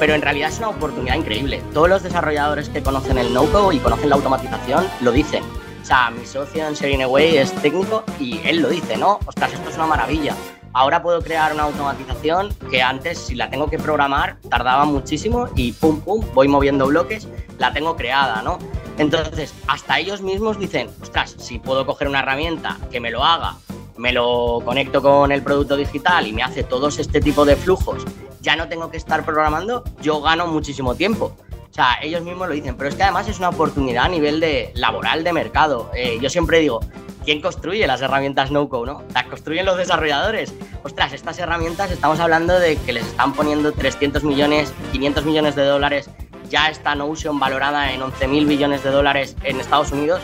[0.00, 1.62] Pero en realidad es una oportunidad increíble.
[1.72, 5.42] Todos los desarrolladores que conocen el no-code y conocen la automatización lo dicen
[5.84, 9.20] o sea, mi socio en Sharing Away es técnico y él lo dice, ¿no?
[9.26, 10.34] Ostras, esto es una maravilla.
[10.72, 15.72] Ahora puedo crear una automatización que antes, si la tengo que programar, tardaba muchísimo y
[15.72, 18.58] pum, pum, voy moviendo bloques, la tengo creada, ¿no?
[18.96, 23.58] Entonces, hasta ellos mismos dicen, ostras, si puedo coger una herramienta que me lo haga
[23.96, 28.02] me lo conecto con el producto digital y me hace todos este tipo de flujos,
[28.40, 31.36] ya no tengo que estar programando, yo gano muchísimo tiempo.
[31.74, 34.38] O sea, ellos mismos lo dicen, pero es que además es una oportunidad a nivel
[34.38, 35.90] de laboral de mercado.
[35.92, 36.78] Eh, yo siempre digo,
[37.24, 39.02] ¿quién construye las herramientas no-code, no?
[39.12, 40.54] Las construyen los desarrolladores.
[40.84, 45.64] Ostras, estas herramientas estamos hablando de que les están poniendo 300 millones, 500 millones de
[45.64, 46.08] dólares.
[46.48, 50.22] Ya está Notion valorada en 11 mil billones de dólares en Estados Unidos.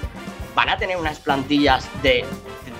[0.54, 2.24] Van a tener unas plantillas de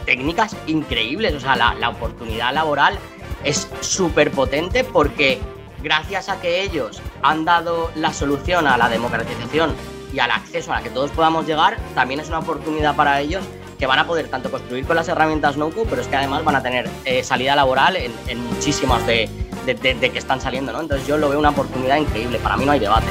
[0.07, 1.35] técnicas increíbles.
[1.35, 3.01] O sea, la, la oportunidad laboral
[3.43, 5.41] es súper potente porque
[5.83, 9.75] gracias a que ellos han dado la solución a la democratización
[10.13, 13.45] y al acceso a la que todos podamos llegar, también es una oportunidad para ellos
[13.79, 16.57] que van a poder tanto construir con las herramientas no-code, pero es que además van
[16.57, 19.29] a tener eh, salida laboral en, en muchísimas de,
[19.65, 20.81] de, de, de, que están saliendo, ¿no?
[20.81, 23.07] Entonces yo lo veo una oportunidad increíble, para mí no hay debate.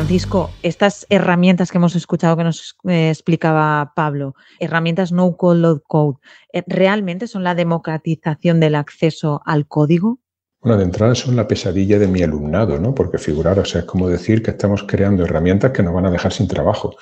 [0.00, 6.16] Francisco, estas herramientas que hemos escuchado que nos eh, explicaba Pablo, herramientas no code, code,
[6.54, 10.18] eh, ¿realmente son la democratización del acceso al código?
[10.62, 12.94] Bueno, de entrada son la pesadilla de mi alumnado, ¿no?
[12.94, 16.46] Porque figuraros, es como decir que estamos creando herramientas que nos van a dejar sin
[16.48, 16.96] trabajo.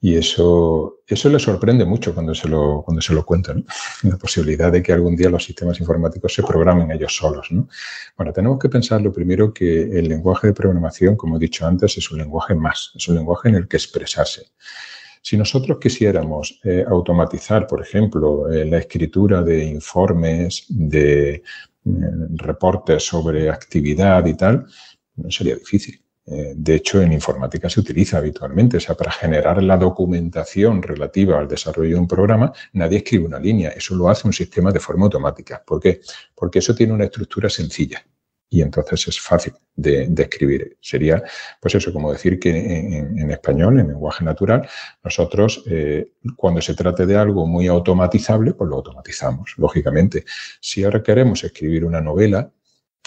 [0.00, 3.62] Y eso, eso le sorprende mucho cuando se lo, cuando se lo cuento, ¿no?
[4.04, 7.68] La posibilidad de que algún día los sistemas informáticos se programen ellos solos, ¿no?
[8.16, 11.98] Bueno, tenemos que pensar lo primero que el lenguaje de programación, como he dicho antes,
[11.98, 14.46] es un lenguaje más, es un lenguaje en el que expresarse.
[15.20, 21.42] Si nosotros quisiéramos eh, automatizar, por ejemplo, eh, la escritura de informes, de
[21.84, 24.66] reportes sobre actividad y tal,
[25.16, 26.00] no sería difícil.
[26.26, 28.78] De hecho, en informática se utiliza habitualmente.
[28.78, 33.38] O sea, para generar la documentación relativa al desarrollo de un programa, nadie escribe una
[33.38, 33.70] línea.
[33.70, 35.62] Eso lo hace un sistema de forma automática.
[35.64, 36.00] ¿Por qué?
[36.34, 38.04] Porque eso tiene una estructura sencilla
[38.48, 40.76] y entonces es fácil de, escribir.
[40.80, 41.22] Sería,
[41.60, 44.68] pues eso, como decir que en, en español, en lenguaje natural,
[45.02, 50.24] nosotros, eh, cuando se trate de algo muy automatizable, pues lo automatizamos, lógicamente.
[50.60, 52.50] Si ahora queremos escribir una novela,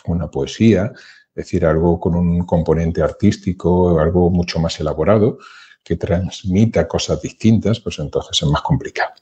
[0.06, 5.38] una poesía, es decir, algo con un componente artístico, algo mucho más elaborado,
[5.84, 9.14] que transmita cosas distintas, pues entonces es más complicado.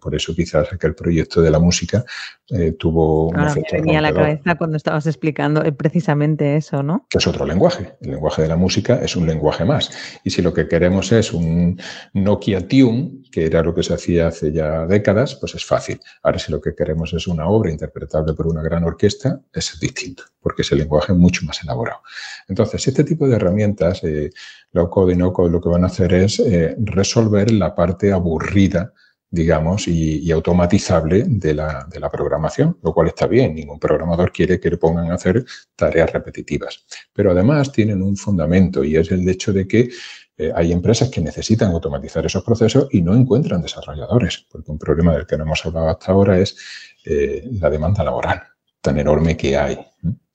[0.00, 2.04] Por eso quizás aquel proyecto de la música
[2.50, 3.74] eh, tuvo un claro, efecto.
[3.76, 7.06] Me venía a la cabeza cuando estabas explicando eh, precisamente eso, ¿no?
[7.08, 7.96] Que es otro lenguaje.
[8.00, 9.90] El lenguaje de la música es un lenguaje más.
[10.24, 11.80] Y si lo que queremos es un
[12.14, 16.00] Nokia Tune, que era lo que se hacía hace ya décadas, pues es fácil.
[16.22, 20.24] Ahora, si lo que queremos es una obra interpretable por una gran orquesta, es distinto,
[20.40, 22.00] porque es el lenguaje mucho más elaborado.
[22.48, 24.30] Entonces, este tipo de herramientas, eh,
[24.72, 28.12] low code y no code, lo que van a hacer es eh, resolver la parte
[28.12, 28.92] aburrida
[29.30, 33.54] digamos, y, automatizable de la, de la, programación, lo cual está bien.
[33.54, 35.44] Ningún programador quiere que le pongan a hacer
[35.76, 36.86] tareas repetitivas.
[37.12, 39.90] Pero además tienen un fundamento y es el hecho de que
[40.38, 45.14] eh, hay empresas que necesitan automatizar esos procesos y no encuentran desarrolladores, porque un problema
[45.14, 46.56] del que no hemos hablado hasta ahora es
[47.04, 48.42] eh, la demanda laboral
[48.80, 49.78] tan enorme que hay.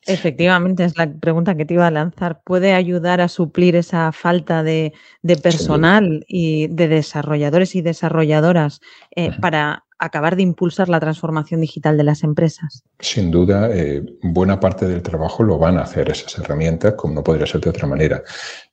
[0.06, 2.42] Efectivamente, es la pregunta que te iba a lanzar.
[2.44, 8.82] ¿Puede ayudar a suplir esa falta de, de personal y de desarrolladores y desarrolladoras
[9.16, 12.84] eh, para acabar de impulsar la transformación digital de las empresas?
[13.00, 17.24] Sin duda, eh, buena parte del trabajo lo van a hacer esas herramientas, como no
[17.24, 18.24] podría ser de otra manera.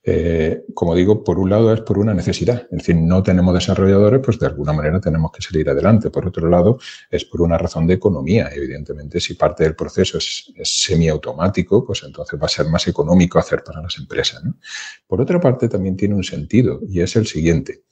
[0.03, 4.21] Eh, como digo, por un lado es por una necesidad, es decir, no tenemos desarrolladores,
[4.23, 6.09] pues de alguna manera tenemos que salir adelante.
[6.09, 6.79] Por otro lado,
[7.09, 8.49] es por una razón de economía.
[8.53, 13.63] Evidentemente, si parte del proceso es, semiautomático, pues entonces va a ser más económico hacer
[13.63, 14.41] para las empresas.
[15.07, 17.83] Por otra parte, también tiene un sentido y es el siguiente.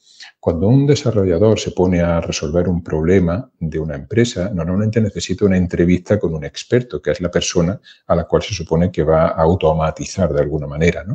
[0.41, 5.58] Cuando un desarrollador se pone a resolver un problema de una empresa, normalmente necesita una
[5.58, 9.28] entrevista con un experto, que es la persona a la cual se supone que va
[9.28, 11.06] a automatizar de alguna manera.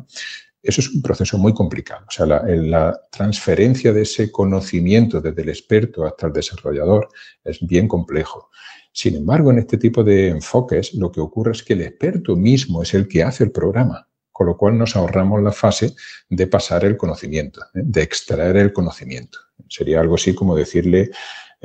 [0.62, 2.04] Eso es un proceso muy complicado.
[2.06, 7.08] O sea, la, la, transferencia de ese conocimiento desde el experto hasta el desarrollador
[7.42, 8.50] es bien complejo.
[8.92, 12.82] Sin embargo, en este tipo de enfoques, lo que ocurre es que el experto mismo
[12.82, 15.94] es el que hace el programa con lo cual nos ahorramos la fase
[16.28, 17.82] de pasar el conocimiento, ¿eh?
[17.84, 19.38] de extraer el conocimiento.
[19.68, 21.12] Sería algo así como decirle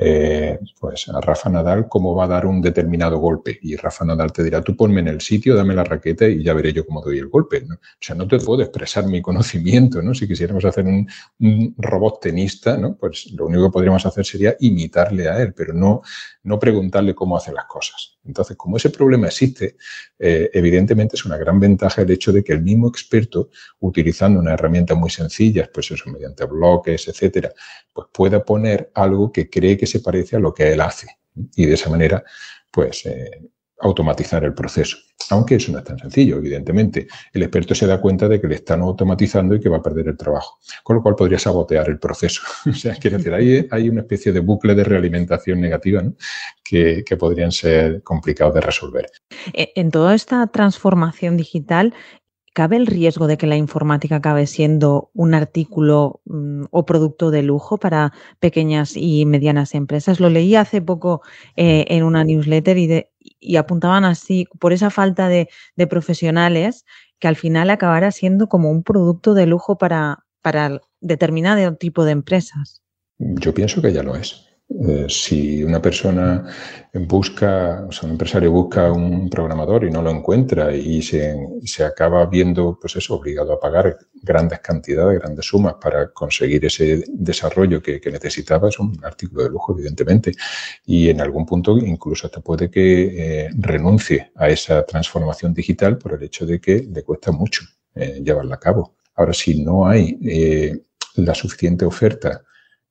[0.02, 3.58] eh, pues a Rafa Nadal cómo va a dar un determinado golpe.
[3.60, 6.54] Y Rafa Nadal te dirá, tú ponme en el sitio, dame la raqueta y ya
[6.54, 7.60] veré yo cómo doy el golpe.
[7.60, 7.74] ¿no?
[7.74, 10.14] O sea, no te puedo expresar mi conocimiento, ¿no?
[10.14, 11.06] Si quisiéramos hacer un,
[11.76, 12.96] robot tenista, ¿no?
[12.96, 16.02] Pues lo único que podríamos hacer sería imitarle a él, pero no,
[16.44, 18.19] no preguntarle cómo hace las cosas.
[18.24, 19.76] Entonces, como ese problema existe,
[20.18, 24.52] eh, evidentemente es una gran ventaja el hecho de que el mismo experto, utilizando una
[24.52, 27.52] herramienta muy sencilla, pues eso, mediante bloques, etcétera,
[27.92, 31.08] pues pueda poner algo que cree que se parece a lo que él hace.
[31.56, 32.22] Y de esa manera,
[32.70, 34.96] pues, eh, automatizar el proceso.
[35.30, 37.06] Aunque eso no es tan sencillo, evidentemente.
[37.32, 40.08] El experto se da cuenta de que le están automatizando y que va a perder
[40.08, 40.58] el trabajo.
[40.82, 42.42] Con lo cual podría sabotear el proceso.
[42.66, 46.02] o sea, quiero decir, hay una especie de bucle de realimentación negativa
[46.64, 49.10] que, que podrían ser complicados de resolver.
[49.52, 51.94] E, en toda esta transformación digital,
[52.52, 57.42] ¿Cabe el riesgo de que la informática acabe siendo un artículo mm, o producto de
[57.42, 60.18] lujo para pequeñas y medianas empresas?
[60.18, 61.22] Lo leí hace poco
[61.56, 66.84] eh, en una newsletter y, apuntaban así, por esa falta de, de, profesionales,
[67.20, 72.12] que al final acabará siendo como un producto de lujo para, para determinado tipo de
[72.12, 72.82] empresas.
[73.18, 74.49] Yo pienso que ya lo es.
[74.72, 76.46] Eh, si una persona
[76.94, 81.84] busca, o sea, un empresario busca un programador y no lo encuentra y se, se,
[81.84, 87.82] acaba viendo, pues eso, obligado a pagar grandes cantidades, grandes sumas para conseguir ese desarrollo
[87.82, 90.32] que, que, necesitaba, es un artículo de lujo, evidentemente.
[90.86, 96.14] Y en algún punto incluso hasta puede que eh, renuncie a esa transformación digital por
[96.14, 97.64] el hecho de que le cuesta mucho
[97.96, 98.94] eh, llevarla a cabo.
[99.16, 100.16] Ahora, si no hay
[101.16, 102.42] la suficiente oferta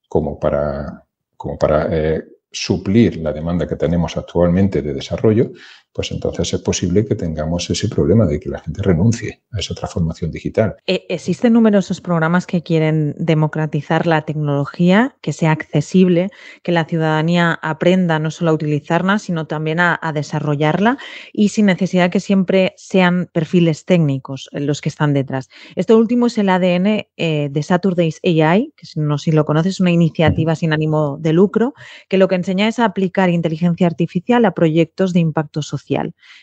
[0.10, 1.06] como para
[1.40, 2.22] como para eh,
[2.52, 5.52] suplir la demanda que tenemos actualmente de desarrollo,
[5.94, 9.74] pues entonces es posible que tengamos ese problema de que la gente renuncie a esa
[9.74, 10.76] transformación digital.
[10.86, 16.30] E, existen numerosos programas que quieren democratizar la tecnología, que sea accesible,
[16.64, 20.98] que la ciudadanía aprenda no solo a utilizarla, sino también a, a desarrollarla
[21.34, 25.50] y sin necesidad que siempre sean perfiles técnicos los que están detrás.
[25.76, 29.76] Esto último es el ADN eh, de Saturday's AI, que no sé si lo conoces,
[29.76, 31.74] es una iniciativa sin ánimo de lucro,
[32.08, 35.79] que lo que enseña es a aplicar inteligencia artificial a proyectos de impacto social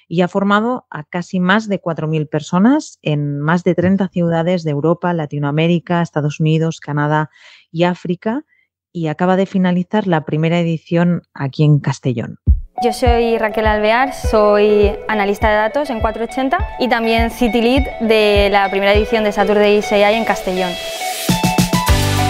[0.09, 4.71] y ha formado a casi más de 4.000 personas en más de 30 ciudades de
[4.71, 7.31] Europa, Latinoamérica, Estados Unidos, Canadá
[7.71, 8.45] y África
[8.93, 12.39] y acaba de finalizar la primera edición aquí en Castellón.
[12.83, 18.49] Yo soy Raquel Alvear, soy analista de datos en 480 y también City Lead de
[18.51, 20.71] la primera edición de Saturday's AI en Castellón.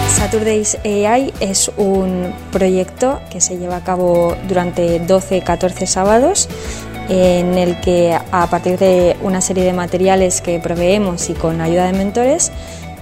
[0.07, 6.49] Saturday's AI es un proyecto que se lleva a cabo durante 12-14 sábados
[7.09, 11.85] en el que a partir de una serie de materiales que proveemos y con ayuda
[11.85, 12.51] de mentores,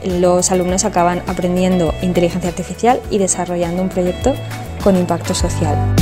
[0.03, 4.33] los alumnos acaban aprendiendo inteligencia artificial y desarrollando un proyecto
[4.83, 5.95] con impacto social.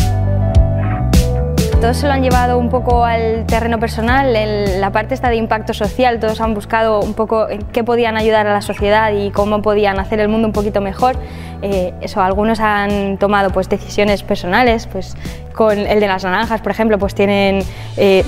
[1.84, 4.32] Todos se lo han llevado un poco al terreno personal,
[4.80, 8.54] la parte está de impacto social, todos han buscado un poco qué podían ayudar a
[8.54, 11.18] la sociedad y cómo podían hacer el mundo un poquito mejor.
[11.62, 15.18] Eh, algunos han tomado pues, decisiones personales, pues
[15.54, 17.60] con el de las naranjas, por ejemplo, pues tienen
[17.98, 18.24] eh,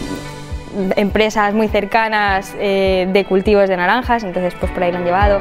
[0.97, 5.39] empresas muy cercanas eh, de cultivos de naranjas, entonces pues por ahí lo han llevado.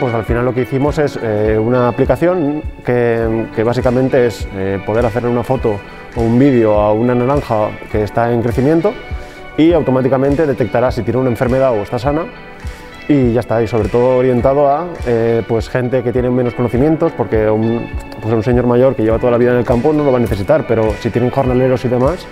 [0.00, 4.48] Pues al final lo que hicimos es una aplicación que, que básicamente es
[4.86, 5.78] poder hacerle una foto
[6.16, 8.92] un vídeo a una naranja que está en crecimiento
[9.56, 12.26] y automáticamente detectará si tiene una enfermedad o está sana
[13.08, 17.12] y ya está, y sobre todo orientado a eh, pues gente que tiene menos conocimientos,
[17.12, 17.86] porque un,
[18.22, 20.16] pues un señor mayor que lleva toda la vida en el campo no lo va
[20.18, 22.26] a necesitar, pero si tienen jornaleros y demás,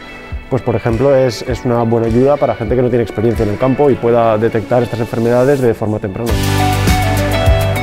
[0.49, 3.53] pues por ejemplo es, es una buena ayuda para gente que no tiene experiencia en
[3.53, 6.31] el campo y pueda detectar estas enfermedades de forma temprana.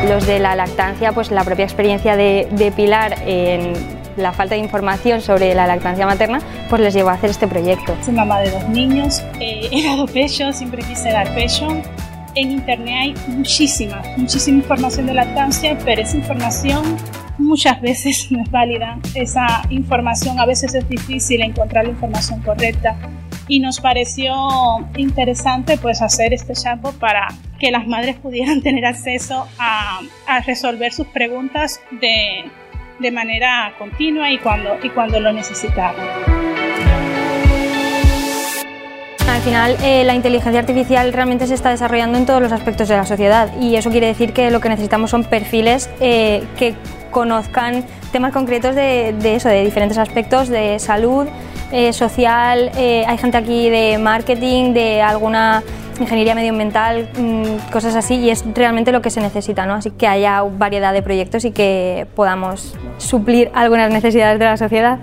[0.08, 4.62] Los de la lactancia, pues la propia experiencia de, de Pilar en la falta de
[4.62, 7.96] información sobre la lactancia materna, pues les llevó a hacer este proyecto.
[8.04, 11.68] Soy mamá de dos niños, eh, he dado pecho, siempre quise dar pecho.
[12.36, 16.84] En internet hay muchísima, muchísima información de lactancia, pero esa información
[17.40, 19.00] muchas veces no es válida.
[19.16, 22.96] Esa información a veces es difícil encontrar la información correcta
[23.48, 24.34] y nos pareció
[24.96, 27.28] interesante pues hacer este chatbot para
[27.60, 32.46] que las madres pudieran tener acceso a, a resolver sus preguntas de,
[33.00, 36.02] de manera continua y cuando, y cuando lo necesitamos.
[39.28, 42.98] Al final, eh, la inteligencia artificial realmente se está desarrollando en todos los aspectos de
[42.98, 46.76] la sociedad y eso quiere decir que lo que necesitamos son perfiles eh, que
[47.10, 51.28] conozcan temas concretos de, de, eso, de diferentes aspectos de salud,
[51.72, 52.72] eh, social.
[52.76, 55.64] hay gente aquí de marketing, de alguna
[56.00, 59.74] ingeniería medioambiental, mm, cosas así, y es realmente lo que se necesita, ¿no?
[59.74, 65.00] Así que haya variedad de proyectos y que podamos suplir algunas necesidades de la sociedad.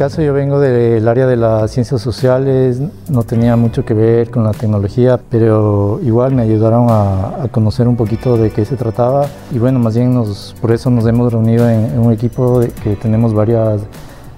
[0.00, 2.80] Caso yo vengo del área de las ciencias sociales,
[3.10, 7.96] no tenía mucho que ver con la tecnología, pero igual me ayudaron a, conocer un
[7.96, 11.68] poquito de qué se trataba y bueno, más bien nos, por eso nos hemos reunido
[11.68, 13.82] en, un equipo que tenemos varias,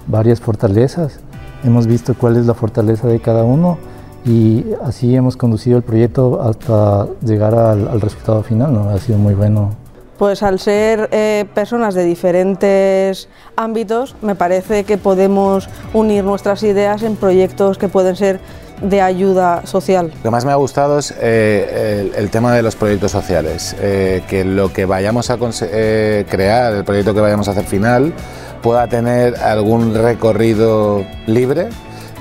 [0.08, 1.20] varias fortalezas
[1.62, 3.78] hemos visto cuál es la fortaleza de cada uno
[4.24, 8.74] y así hemos conducido el proyecto hasta llegar al, resultado final.
[8.74, 8.90] ¿no?
[8.90, 9.70] Ha sido muy bueno
[10.18, 17.02] Pues al ser eh, personas de diferentes ámbitos, me parece que podemos unir nuestras ideas
[17.02, 18.38] en proyectos que pueden ser
[18.82, 20.12] de ayuda social.
[20.16, 24.22] Lo que más me ha gustado es eh, el, tema de los proyectos sociales, eh,
[24.28, 28.12] que lo que vayamos a crear, el proyecto que vayamos a hacer final,
[28.60, 31.68] pueda tener algún recorrido libre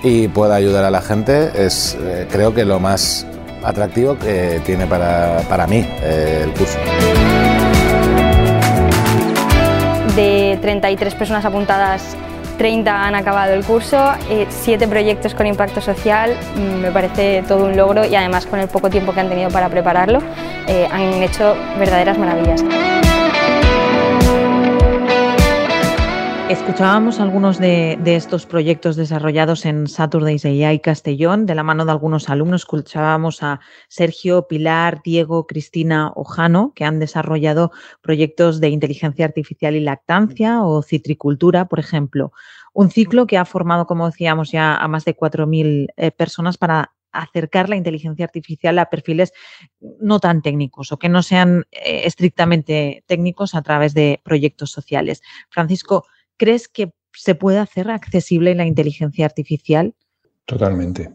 [0.03, 1.97] y pueda ayudar a la gente, es
[2.31, 3.25] creo que lo más
[3.63, 6.77] atractivo que tiene para, para mí el curso.
[10.15, 12.17] De 33 personas apuntadas
[12.57, 17.65] 30 han acabado el curso, eh, 7 proyectos con impacto social, mm, me parece todo
[17.65, 20.19] un logro y además con el poco tiempo que han tenido para prepararlo
[20.67, 22.63] eh, han hecho verdaderas maravillas.
[26.51, 31.91] Escuchábamos algunos de, de, estos proyectos desarrollados en Saturdays AI Castellón, de la mano de
[31.91, 32.63] algunos alumnos.
[32.63, 37.71] Escuchábamos a Sergio, Pilar, Diego, Cristina Ojano, que han desarrollado
[38.01, 42.33] proyectos de inteligencia artificial y lactancia o citricultura, por ejemplo.
[42.73, 46.91] Un ciclo que ha formado, como decíamos, ya a más de 4.000 eh, personas para
[47.13, 49.31] acercar la inteligencia artificial a perfiles
[49.79, 55.21] no tan técnicos o que no sean eh, estrictamente técnicos a través de proyectos sociales.
[55.49, 56.05] Francisco,
[56.41, 59.93] ¿crees que se puede hacer accesible la inteligencia artificial?
[60.45, 61.11] Totalmente.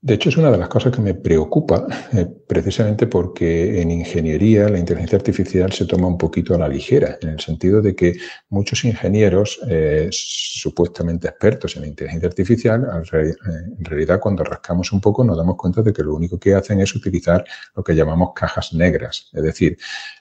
[0.00, 4.68] De hecho, es una de las cosas que me preocupa, eh, precisamente porque en ingeniería
[4.68, 8.16] la inteligencia artificial se toma un poquito a la ligera, en el sentido de que
[8.48, 15.36] muchos ingenieros eh, supuestamente expertos en inteligencia artificial, en realidad cuando rascamos un poco nos
[15.36, 17.44] damos cuenta de que lo único que hacen es utilizar
[17.76, 19.78] lo que llamamos cajas negras, es decir,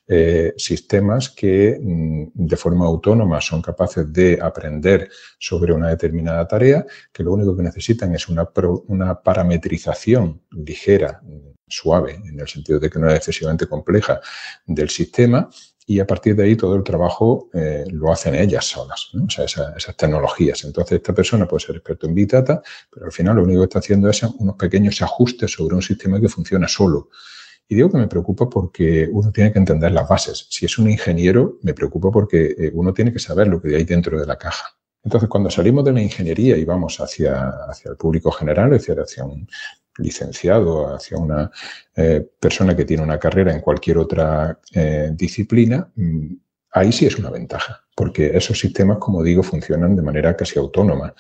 [0.07, 6.85] eh, sistemas que mm, de forma autónoma son capaces de aprender sobre una determinada tarea,
[7.11, 8.49] que lo único que necesitan es una,
[8.87, 11.21] una parametrización ligera,
[11.67, 14.19] suave, en el sentido de que no es excesivamente compleja,
[14.65, 15.49] del sistema
[15.85, 19.45] y a partir de ahí todo el trabajo eh, lo hacen ellas solas, o sea,
[19.45, 20.63] esa, esas tecnologías.
[20.63, 23.65] Entonces, esta persona puede ser experto en Big Data, pero al final lo único que
[23.65, 27.09] está haciendo es unos pequeños ajustes sobre un sistema que funciona solo.
[27.67, 30.47] Y digo que me preocupa porque uno tiene que entender las bases.
[30.49, 33.83] Si es un ingeniero, me preocupa porque eh, uno tiene que saber lo que hay
[33.83, 34.67] dentro de la caja.
[35.03, 38.99] Entonces, cuando salimos de la ingeniería y vamos hacia, hacia el público general, es decir,
[39.01, 39.47] hacia un
[39.97, 41.51] licenciado, hacia una
[41.95, 46.33] eh, persona que tiene una carrera en cualquier otra eh, disciplina, mm,
[46.71, 51.13] ahí sí es una ventaja, porque esos sistemas, como digo, funcionan de manera casi autónoma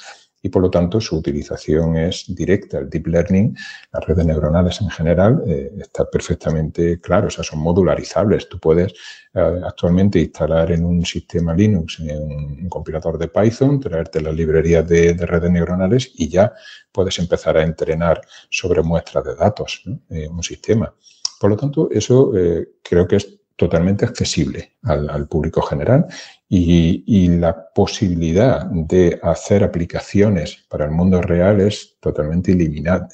[0.45, 2.77] y por lo tanto su utilización es directa.
[2.79, 3.55] El deep learning,
[3.93, 8.49] las redes neuronales en general, eh, está perfectamente claro, o sea, son modularizables.
[8.49, 8.91] Tú puedes
[9.33, 15.13] eh, actualmente instalar en un sistema Linux un, compilador de Python, traerte las librerías de,
[15.13, 16.53] de, redes neuronales y ya
[16.91, 18.19] puedes empezar a entrenar
[18.49, 20.93] sobre muestras de datos eh, un sistema.
[21.39, 22.31] Por lo tanto, eso
[22.81, 26.07] creo que es totalmente accesible al, al público general
[26.49, 33.09] y, y, la posibilidad de hacer aplicaciones para el mundo real es totalmente ilimitada.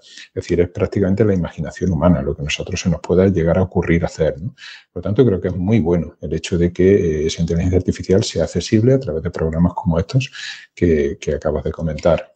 [0.00, 3.62] Es decir, es prácticamente la imaginación humana lo que nosotros se nos pueda llegar a
[3.62, 4.40] ocurrir hacer.
[4.40, 4.54] ¿no?
[4.92, 7.78] Por lo tanto, creo que es muy bueno el hecho de que eh, esa inteligencia
[7.78, 10.30] artificial sea accesible a través de programas como estos
[10.74, 12.32] que, que acabas de comentar.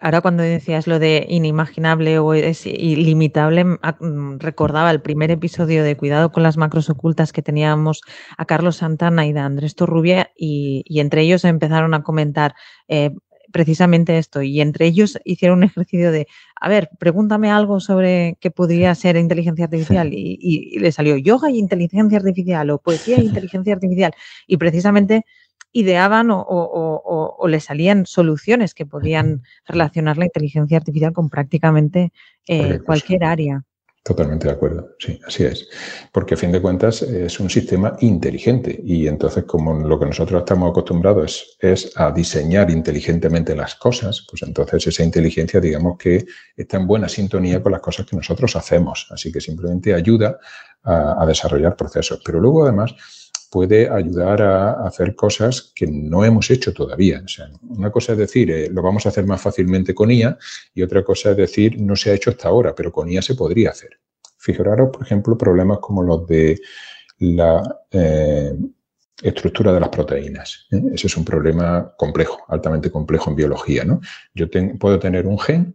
[0.00, 3.64] Ahora cuando decías lo de inimaginable o es ilimitable,
[4.38, 8.00] recordaba el primer episodio de Cuidado con las macros ocultas que teníamos
[8.36, 12.54] a Carlos Santana y de Andrés Torrubia y, y entre ellos empezaron a comentar
[12.88, 13.10] eh,
[13.52, 16.26] precisamente esto y entre ellos hicieron un ejercicio de,
[16.60, 21.16] a ver, pregúntame algo sobre qué podría ser inteligencia artificial y, y, y le salió
[21.16, 24.12] yoga y inteligencia artificial o poesía e inteligencia artificial
[24.46, 25.24] y precisamente
[25.76, 31.28] ideaban o, o, o, o, le salían soluciones que podían relacionar la inteligencia artificial con
[31.28, 32.14] prácticamente
[32.48, 33.62] eh, cualquier área.
[34.02, 35.68] Totalmente de acuerdo, sí, así es.
[36.12, 40.38] Porque a fin de cuentas es un sistema inteligente y entonces como lo que nosotros
[40.38, 46.24] estamos acostumbrados es, es, a diseñar inteligentemente las cosas, pues entonces esa inteligencia digamos que
[46.56, 49.08] está en buena sintonía con las cosas que nosotros hacemos.
[49.10, 50.38] Así que simplemente ayuda
[50.84, 52.22] a, a desarrollar procesos.
[52.24, 52.94] Pero luego además
[53.50, 57.22] puede ayudar a hacer cosas que no hemos hecho todavía.
[57.24, 60.38] O sea, una cosa es decir, eh, lo vamos a hacer más fácilmente con IA
[60.74, 63.34] y otra cosa es decir, no se ha hecho hasta ahora, pero con IA se
[63.34, 64.00] podría hacer.
[64.38, 66.60] Fijaros, por ejemplo, problemas como los de
[67.18, 68.52] la eh,
[69.22, 70.66] estructura de las proteínas.
[70.70, 70.82] ¿eh?
[70.92, 73.84] Ese es un problema complejo, altamente complejo en biología.
[73.84, 74.00] ¿no?
[74.34, 74.46] Yo
[74.78, 75.74] puedo tener un gen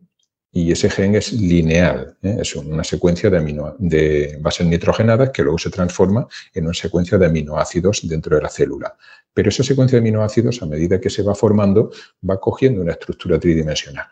[0.54, 2.38] y ese gen es lineal, ¿eh?
[2.42, 7.18] es una secuencia de, amino, de bases nitrogenadas que luego se transforma en una secuencia
[7.18, 8.98] de aminoácidos dentro de la célula.
[9.34, 11.92] Pero esa secuencia de aminoácidos, a medida que se va formando,
[12.30, 14.08] va cogiendo una estructura tridimensional.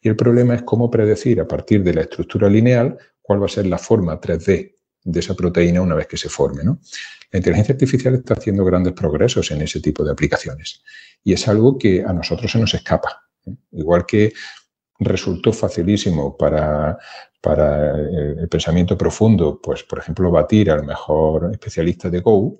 [0.00, 3.50] Y el problema es cómo predecir a partir de la estructura lineal cuál va a
[3.50, 6.62] ser la forma 3D de esa proteína una vez que se forme.
[6.62, 6.80] ¿no?
[7.32, 10.82] La inteligencia artificial está haciendo grandes progresos en ese tipo de aplicaciones
[11.24, 13.24] y es algo que a nosotros se nos escapa.
[13.46, 13.54] ¿eh?
[13.72, 14.32] Igual que
[15.00, 16.96] resultó facilísimo para,
[17.40, 22.58] para el pensamiento profundo, pues por ejemplo, batir al mejor especialista de Go,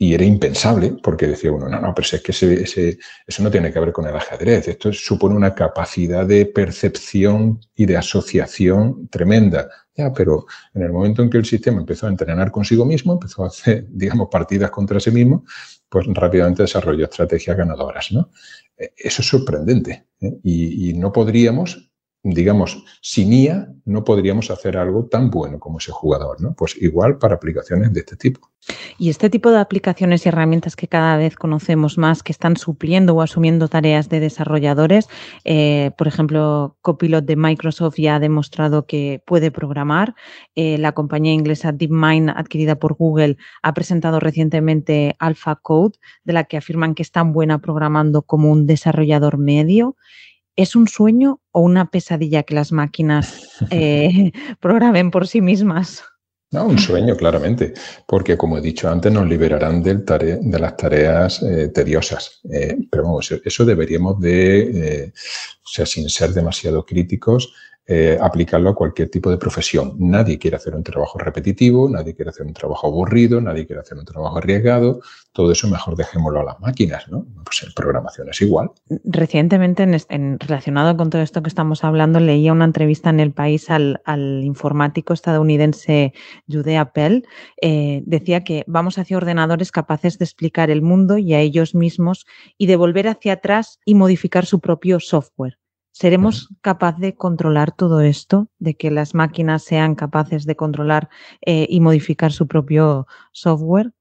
[0.00, 3.72] y era impensable, porque decía uno, no, no, pero es que ese, eso no tiene
[3.72, 9.68] que ver con el ajedrez, esto supone una capacidad de percepción y de asociación tremenda.
[9.96, 13.42] Ya, pero en el momento en que el sistema empezó a entrenar consigo mismo, empezó
[13.42, 15.44] a hacer, digamos, partidas contra sí mismo,
[15.88, 18.12] pues rápidamente desarrolló estrategias ganadoras.
[18.12, 18.30] ¿no?
[18.96, 20.38] Eso es sorprendente ¿eh?
[20.42, 21.87] y no podríamos
[22.32, 26.54] digamos, sin IA no podríamos hacer algo tan bueno como ese jugador, ¿no?
[26.54, 28.50] Pues igual para aplicaciones de este tipo.
[28.98, 33.14] Y este tipo de aplicaciones y herramientas que cada vez conocemos más, que están supliendo
[33.14, 35.08] o asumiendo tareas de desarrolladores,
[35.44, 40.14] eh, por ejemplo, Copilot de Microsoft ya ha demostrado que puede programar.
[40.54, 46.56] Eh, la compañía inglesa DeepMind, adquirida por Google, ha presentado recientemente AlphaCode, de la que
[46.56, 49.96] afirman que es tan buena programando como un desarrollador medio.
[50.58, 56.02] ¿Es un sueño o una pesadilla que las máquinas eh, programen por sí mismas?
[56.50, 57.74] No, un sueño, claramente,
[58.08, 62.40] porque como he dicho antes, nos liberarán del de las tareas eh, tediosas.
[62.52, 65.12] Eh, pero vamos, eso deberíamos de,
[65.62, 67.54] o sea, sin ser demasiado críticos,
[67.90, 69.94] eh, aplicarlo a cualquier tipo de profesión.
[69.98, 73.96] Nadie quiere hacer un trabajo repetitivo, nadie quiere hacer un trabajo aburrido, nadie quiere hacer
[73.96, 75.00] un trabajo arriesgado.
[75.32, 77.24] Todo eso mejor dejémoslo a las máquinas, ¿no?
[77.44, 78.72] Pues en programación es igual.
[79.04, 83.70] Recientemente, en, relacionado con todo esto que estamos hablando, leía una entrevista en El País
[83.70, 84.02] al,
[84.44, 86.12] informático estadounidense
[86.46, 87.24] Judea Pell.
[87.62, 92.26] Eh, decía que vamos hacia ordenadores capaces de explicar el mundo y a ellos mismos
[92.58, 95.58] y de volver hacia atrás y modificar su propio software.
[95.98, 98.46] ¿Seremos capaces de controlar todo esto?
[98.60, 101.08] ¿De que las máquinas sean capaces de controlar
[101.44, 103.92] eh, y modificar su propio software?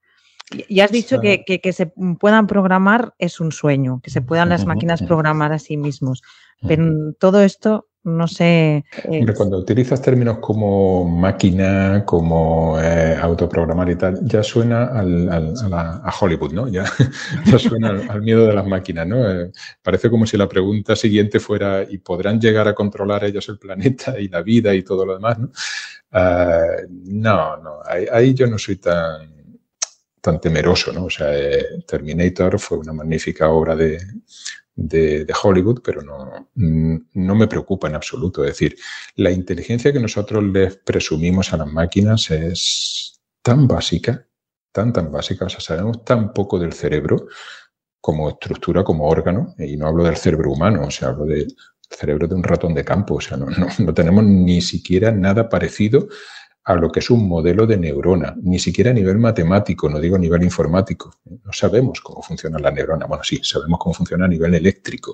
[0.70, 4.68] Ya has dicho que, que, se puedan programar es un sueño, que se puedan las
[4.68, 6.22] máquinas programar a sí mismos.
[6.68, 8.86] Pero todo esto no sé.
[9.04, 16.54] Eh, cuando utilizas términos como máquina, como eh, autoprogramar y tal, ya suena a, Hollywood,
[16.54, 16.68] ¿no?
[16.70, 16.86] Ya,
[17.60, 19.30] suena al, miedo de las máquinas, ¿no?
[19.30, 23.60] Eh, parece como si la pregunta siguiente fuera, ¿y podrán llegar a controlar ellos el
[23.60, 25.52] planeta y la vida y todo lo demás, ¿no?
[26.12, 29.36] Ah, no, no, ahí, yo no soy tan
[30.22, 31.06] tan temeroso, ¿no?
[31.06, 31.32] O sea,
[31.86, 33.98] Terminator fue una magnífica obra de,
[34.78, 38.44] de, Hollywood, pero no, no me preocupa en absoluto.
[38.44, 38.78] Es decir,
[39.16, 44.26] la inteligencia que nosotros les presumimos a las máquinas es tan básica,
[44.72, 47.28] tan, tan básica, o sea, sabemos tan poco del cerebro
[48.00, 51.48] como estructura, como órgano, y no hablo del cerebro humano, o sea, hablo del
[51.90, 55.50] cerebro de un ratón de campo, o sea, no, no, no tenemos ni siquiera nada
[55.50, 56.08] parecido
[56.68, 60.18] a lo que es un modelo de neurona, ni siquiera a nivel matemático, no digo
[60.18, 61.16] a nivel informático.
[61.24, 63.06] No sabemos cómo funciona la neurona.
[63.06, 65.14] Bueno, sí, sabemos cómo funciona a nivel eléctrico,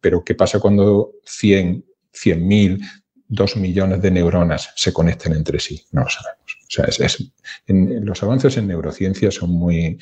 [0.00, 1.84] pero ¿qué pasa cuando 100,
[2.14, 2.88] 100.000,
[3.26, 5.84] 2 millones de neuronas se conectan entre sí?
[5.90, 6.58] No lo sabemos.
[6.62, 7.32] O sea, es,
[7.66, 9.98] los avances en neurociencia son muy,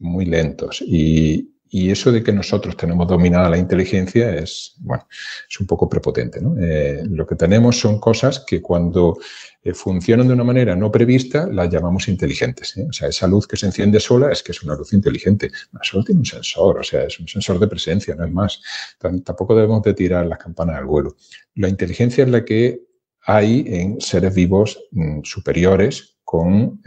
[0.00, 5.06] muy lentos y, y eso de que nosotros tenemos dominada la inteligencia es, bueno,
[5.48, 6.40] es un poco prepotente.
[6.40, 6.56] ¿no?
[6.60, 9.16] Eh, lo que tenemos son cosas que cuando
[9.62, 12.76] eh, funcionan de una manera no prevista las llamamos inteligentes.
[12.76, 12.86] ¿eh?
[12.88, 15.52] O sea, esa luz que se enciende sola es que es una luz inteligente.
[15.80, 18.60] Solo tiene un sensor, o sea, es un sensor de presencia, no es más.
[18.98, 21.14] Tampoco debemos de tirar las campanas al vuelo.
[21.54, 22.80] La inteligencia es la que
[23.22, 26.80] hay en seres vivos mm, superiores con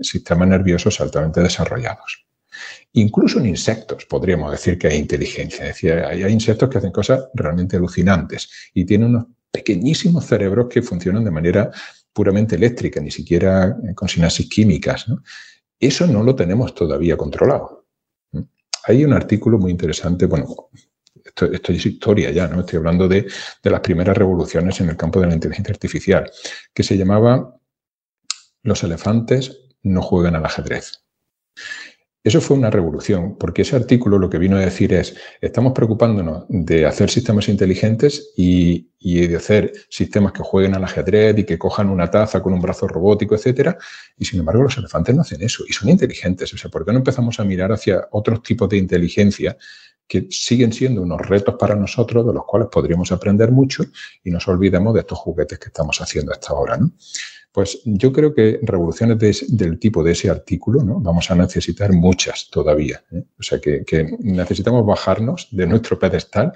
[0.00, 2.26] sistemas nerviosos altamente desarrollados.
[2.92, 5.68] Incluso en insectos podríamos decir que hay inteligencia.
[5.68, 11.24] Es hay, insectos que hacen cosas realmente alucinantes y tienen unos pequeñísimos cerebros que funcionan
[11.24, 11.70] de manera
[12.12, 15.06] puramente eléctrica, ni siquiera eh, con sinapsis químicas.
[15.78, 17.86] Eso no lo tenemos todavía controlado.
[18.84, 20.70] Hay un artículo muy interesante, bueno,
[21.24, 22.60] esto, es historia ya, ¿no?
[22.60, 23.26] Estoy hablando de,
[23.62, 26.30] las primeras revoluciones en el campo de la inteligencia artificial,
[26.72, 27.58] que se llamaba
[28.62, 31.04] Los elefantes no juegan al ajedrez.
[32.26, 36.44] Eso fue una revolución, porque ese artículo lo que vino a decir es, estamos preocupándonos
[36.48, 41.88] de hacer sistemas inteligentes y, de hacer sistemas que jueguen al ajedrez y que cojan
[41.88, 43.78] una taza con un brazo robótico, etcétera,
[44.18, 46.52] y sin embargo los elefantes no hacen eso y son inteligentes.
[46.52, 49.56] O sea, ¿por qué no empezamos a mirar hacia otros tipos de inteligencia
[50.08, 53.84] que siguen siendo unos retos para nosotros, de los cuales podríamos aprender mucho
[54.24, 56.90] y nos olvidemos de estos juguetes que estamos haciendo hasta ahora, ¿no?
[57.56, 59.16] Pues yo creo que revoluciones
[59.48, 61.00] del tipo de ese artículo ¿no?
[61.00, 63.02] vamos a necesitar muchas todavía.
[63.10, 63.24] ¿eh?
[63.38, 66.52] O sea que, que, necesitamos bajarnos de nuestro pedestal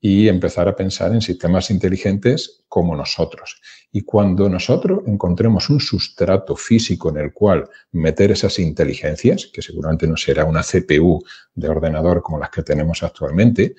[0.00, 3.60] y empezar a pensar en sistemas inteligentes como nosotros.
[3.90, 10.06] Y cuando nosotros encontremos un sustrato físico en el cual meter esas inteligencias, que seguramente
[10.06, 11.20] no será una CPU
[11.52, 13.74] de ordenador como las que tenemos actualmente,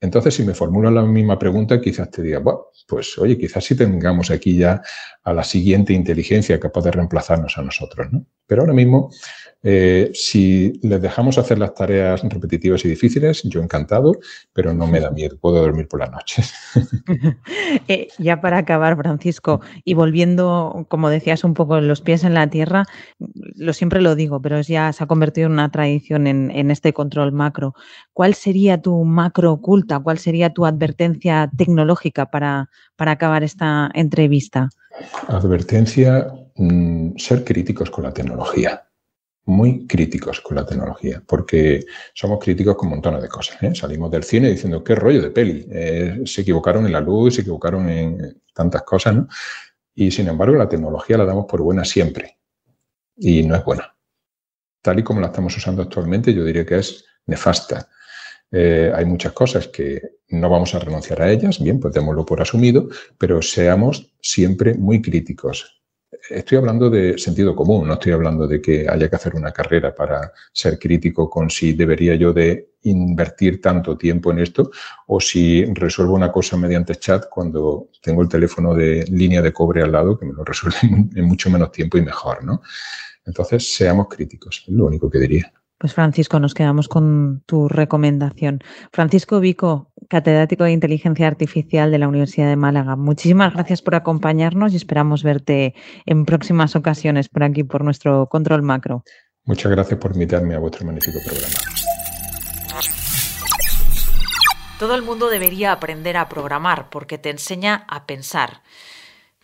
[0.00, 3.76] entonces, si me formulas la misma pregunta, quizás te diga, bueno, pues oye, quizás sí
[3.76, 4.82] tengamos aquí ya
[5.24, 8.26] a la siguiente inteligencia capaz de reemplazarnos a nosotros, ¿no?
[8.50, 9.10] Pero ahora mismo,
[9.62, 14.14] eh, si les dejamos hacer las tareas repetitivas y difíciles, yo encantado,
[14.52, 16.52] pero no me da miedo, puedo dormir por las noches.
[17.88, 22.50] eh, ya para acabar, Francisco, y volviendo, como decías, un poco los pies en la
[22.50, 22.86] tierra,
[23.54, 26.92] lo siempre lo digo, pero ya se ha convertido en una tradición en, en este
[26.92, 27.74] control macro.
[28.12, 30.00] ¿Cuál sería tu macro oculta?
[30.00, 34.70] ¿Cuál sería tu advertencia tecnológica para, para acabar esta entrevista?
[35.28, 36.26] Advertencia,
[36.56, 38.90] mmm, ser críticos con la tecnología
[39.50, 41.84] muy críticos con la tecnología, porque
[42.14, 43.62] somos críticos con montones de cosas.
[43.62, 43.74] ¿eh?
[43.74, 47.40] Salimos del cine diciendo, qué rollo de peli, eh, se equivocaron en la luz, se
[47.42, 49.16] equivocaron en tantas cosas.
[49.94, 52.38] Y sin embargo, la tecnología la damos por buena siempre,
[53.16, 53.94] y no es buena.
[54.82, 57.88] Tal y como la estamos usando actualmente, yo diría que es nefasta.
[58.52, 62.40] Eh, hay muchas cosas que no vamos a renunciar a ellas, bien, pues démoslo por
[62.40, 62.88] asumido,
[63.18, 65.79] pero seamos siempre muy críticos
[66.30, 69.94] estoy hablando de sentido común, no estoy hablando de que haya que hacer una carrera
[69.94, 74.70] para ser crítico con si debería yo de invertir tanto tiempo en esto
[75.06, 79.82] o si resuelvo una cosa mediante chat cuando tengo el teléfono de línea de cobre
[79.82, 80.78] al lado que me lo resuelve
[81.14, 82.62] en mucho menos tiempo y mejor, ¿no?
[83.26, 85.52] Entonces, seamos críticos, es lo único que diría.
[85.80, 88.58] Pues Francisco, nos quedamos con tu recomendación.
[88.92, 92.96] Francisco Vico, catedrático de Inteligencia Artificial de la Universidad de Málaga.
[92.96, 95.74] Muchísimas gracias por acompañarnos y esperamos verte
[96.04, 99.04] en próximas ocasiones por aquí, por nuestro control macro.
[99.46, 101.54] Muchas gracias por invitarme a vuestro magnífico programa.
[104.78, 108.60] Todo el mundo debería aprender a programar porque te enseña a pensar.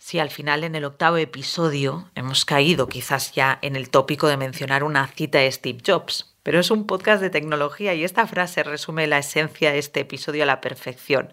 [0.07, 4.37] Si al final en el octavo episodio hemos caído quizás ya en el tópico de
[4.37, 8.63] mencionar una cita de Steve Jobs, pero es un podcast de tecnología y esta frase
[8.63, 11.29] resume la esencia de este episodio a la perfección.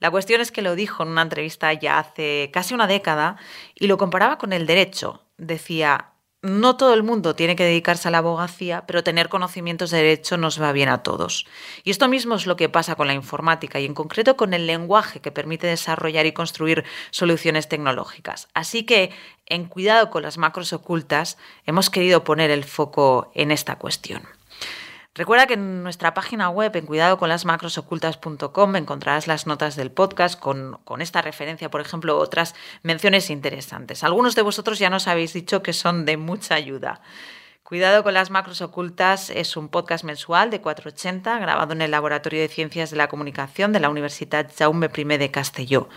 [0.00, 3.36] La cuestión es que lo dijo en una entrevista ya hace casi una década
[3.76, 5.22] y lo comparaba con el derecho.
[5.38, 6.15] Decía,
[6.46, 10.36] no todo el mundo tiene que dedicarse a la abogacía, pero tener conocimientos de derecho
[10.36, 11.46] nos va bien a todos.
[11.84, 14.66] Y esto mismo es lo que pasa con la informática y en concreto con el
[14.66, 18.48] lenguaje que permite desarrollar y construir soluciones tecnológicas.
[18.54, 19.10] Así que,
[19.46, 21.36] en cuidado con las macros ocultas,
[21.66, 24.35] hemos querido poner el foco en esta cuestión.
[25.16, 31.22] Recuerda que en nuestra página web, en cuidadoconlasmacrosocultas.com, encontrarás las notas del podcast con, esta
[31.22, 34.04] referencia, por ejemplo, otras menciones interesantes.
[34.04, 37.00] Algunos de vosotros ya nos habéis dicho que son de mucha ayuda.
[37.62, 42.42] Cuidado con las macros ocultas es un podcast mensual de 480 grabado en el Laboratorio
[42.42, 45.88] de Ciencias de la Comunicación de la Universidad Jaume I de Castelló.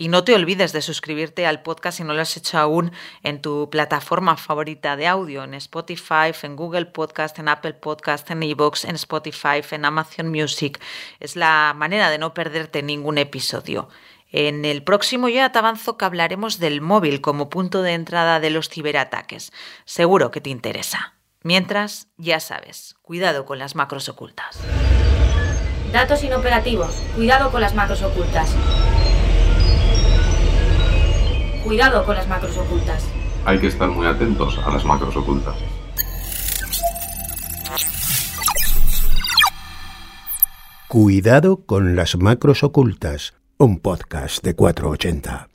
[0.00, 2.90] Y no te olvides de suscribirte al podcast si no lo has hecho aún
[3.22, 8.42] en tu plataforma favorita de audio, en Spotify, en Google Podcast, en Apple Podcast, en
[8.42, 10.80] Evox, en Spotify, en Amazon Music.
[11.18, 13.90] Es la manera de no perderte ningún episodio.
[14.30, 18.48] En el próximo ya te avanzo que hablaremos del móvil como punto de entrada de
[18.48, 19.52] los ciberataques.
[19.84, 21.16] Seguro que te interesa.
[21.42, 24.60] Mientras, ya sabes, cuidado con las macros ocultas.
[25.92, 26.94] Datos inoperativos.
[27.14, 28.56] Cuidado con las macros ocultas.
[31.70, 33.06] Cuidado con las macros ocultas.
[33.44, 35.54] Hay que estar muy atentos a las macros ocultas.
[40.88, 45.48] Cuidado con las macros ocultas, un podcast de 480.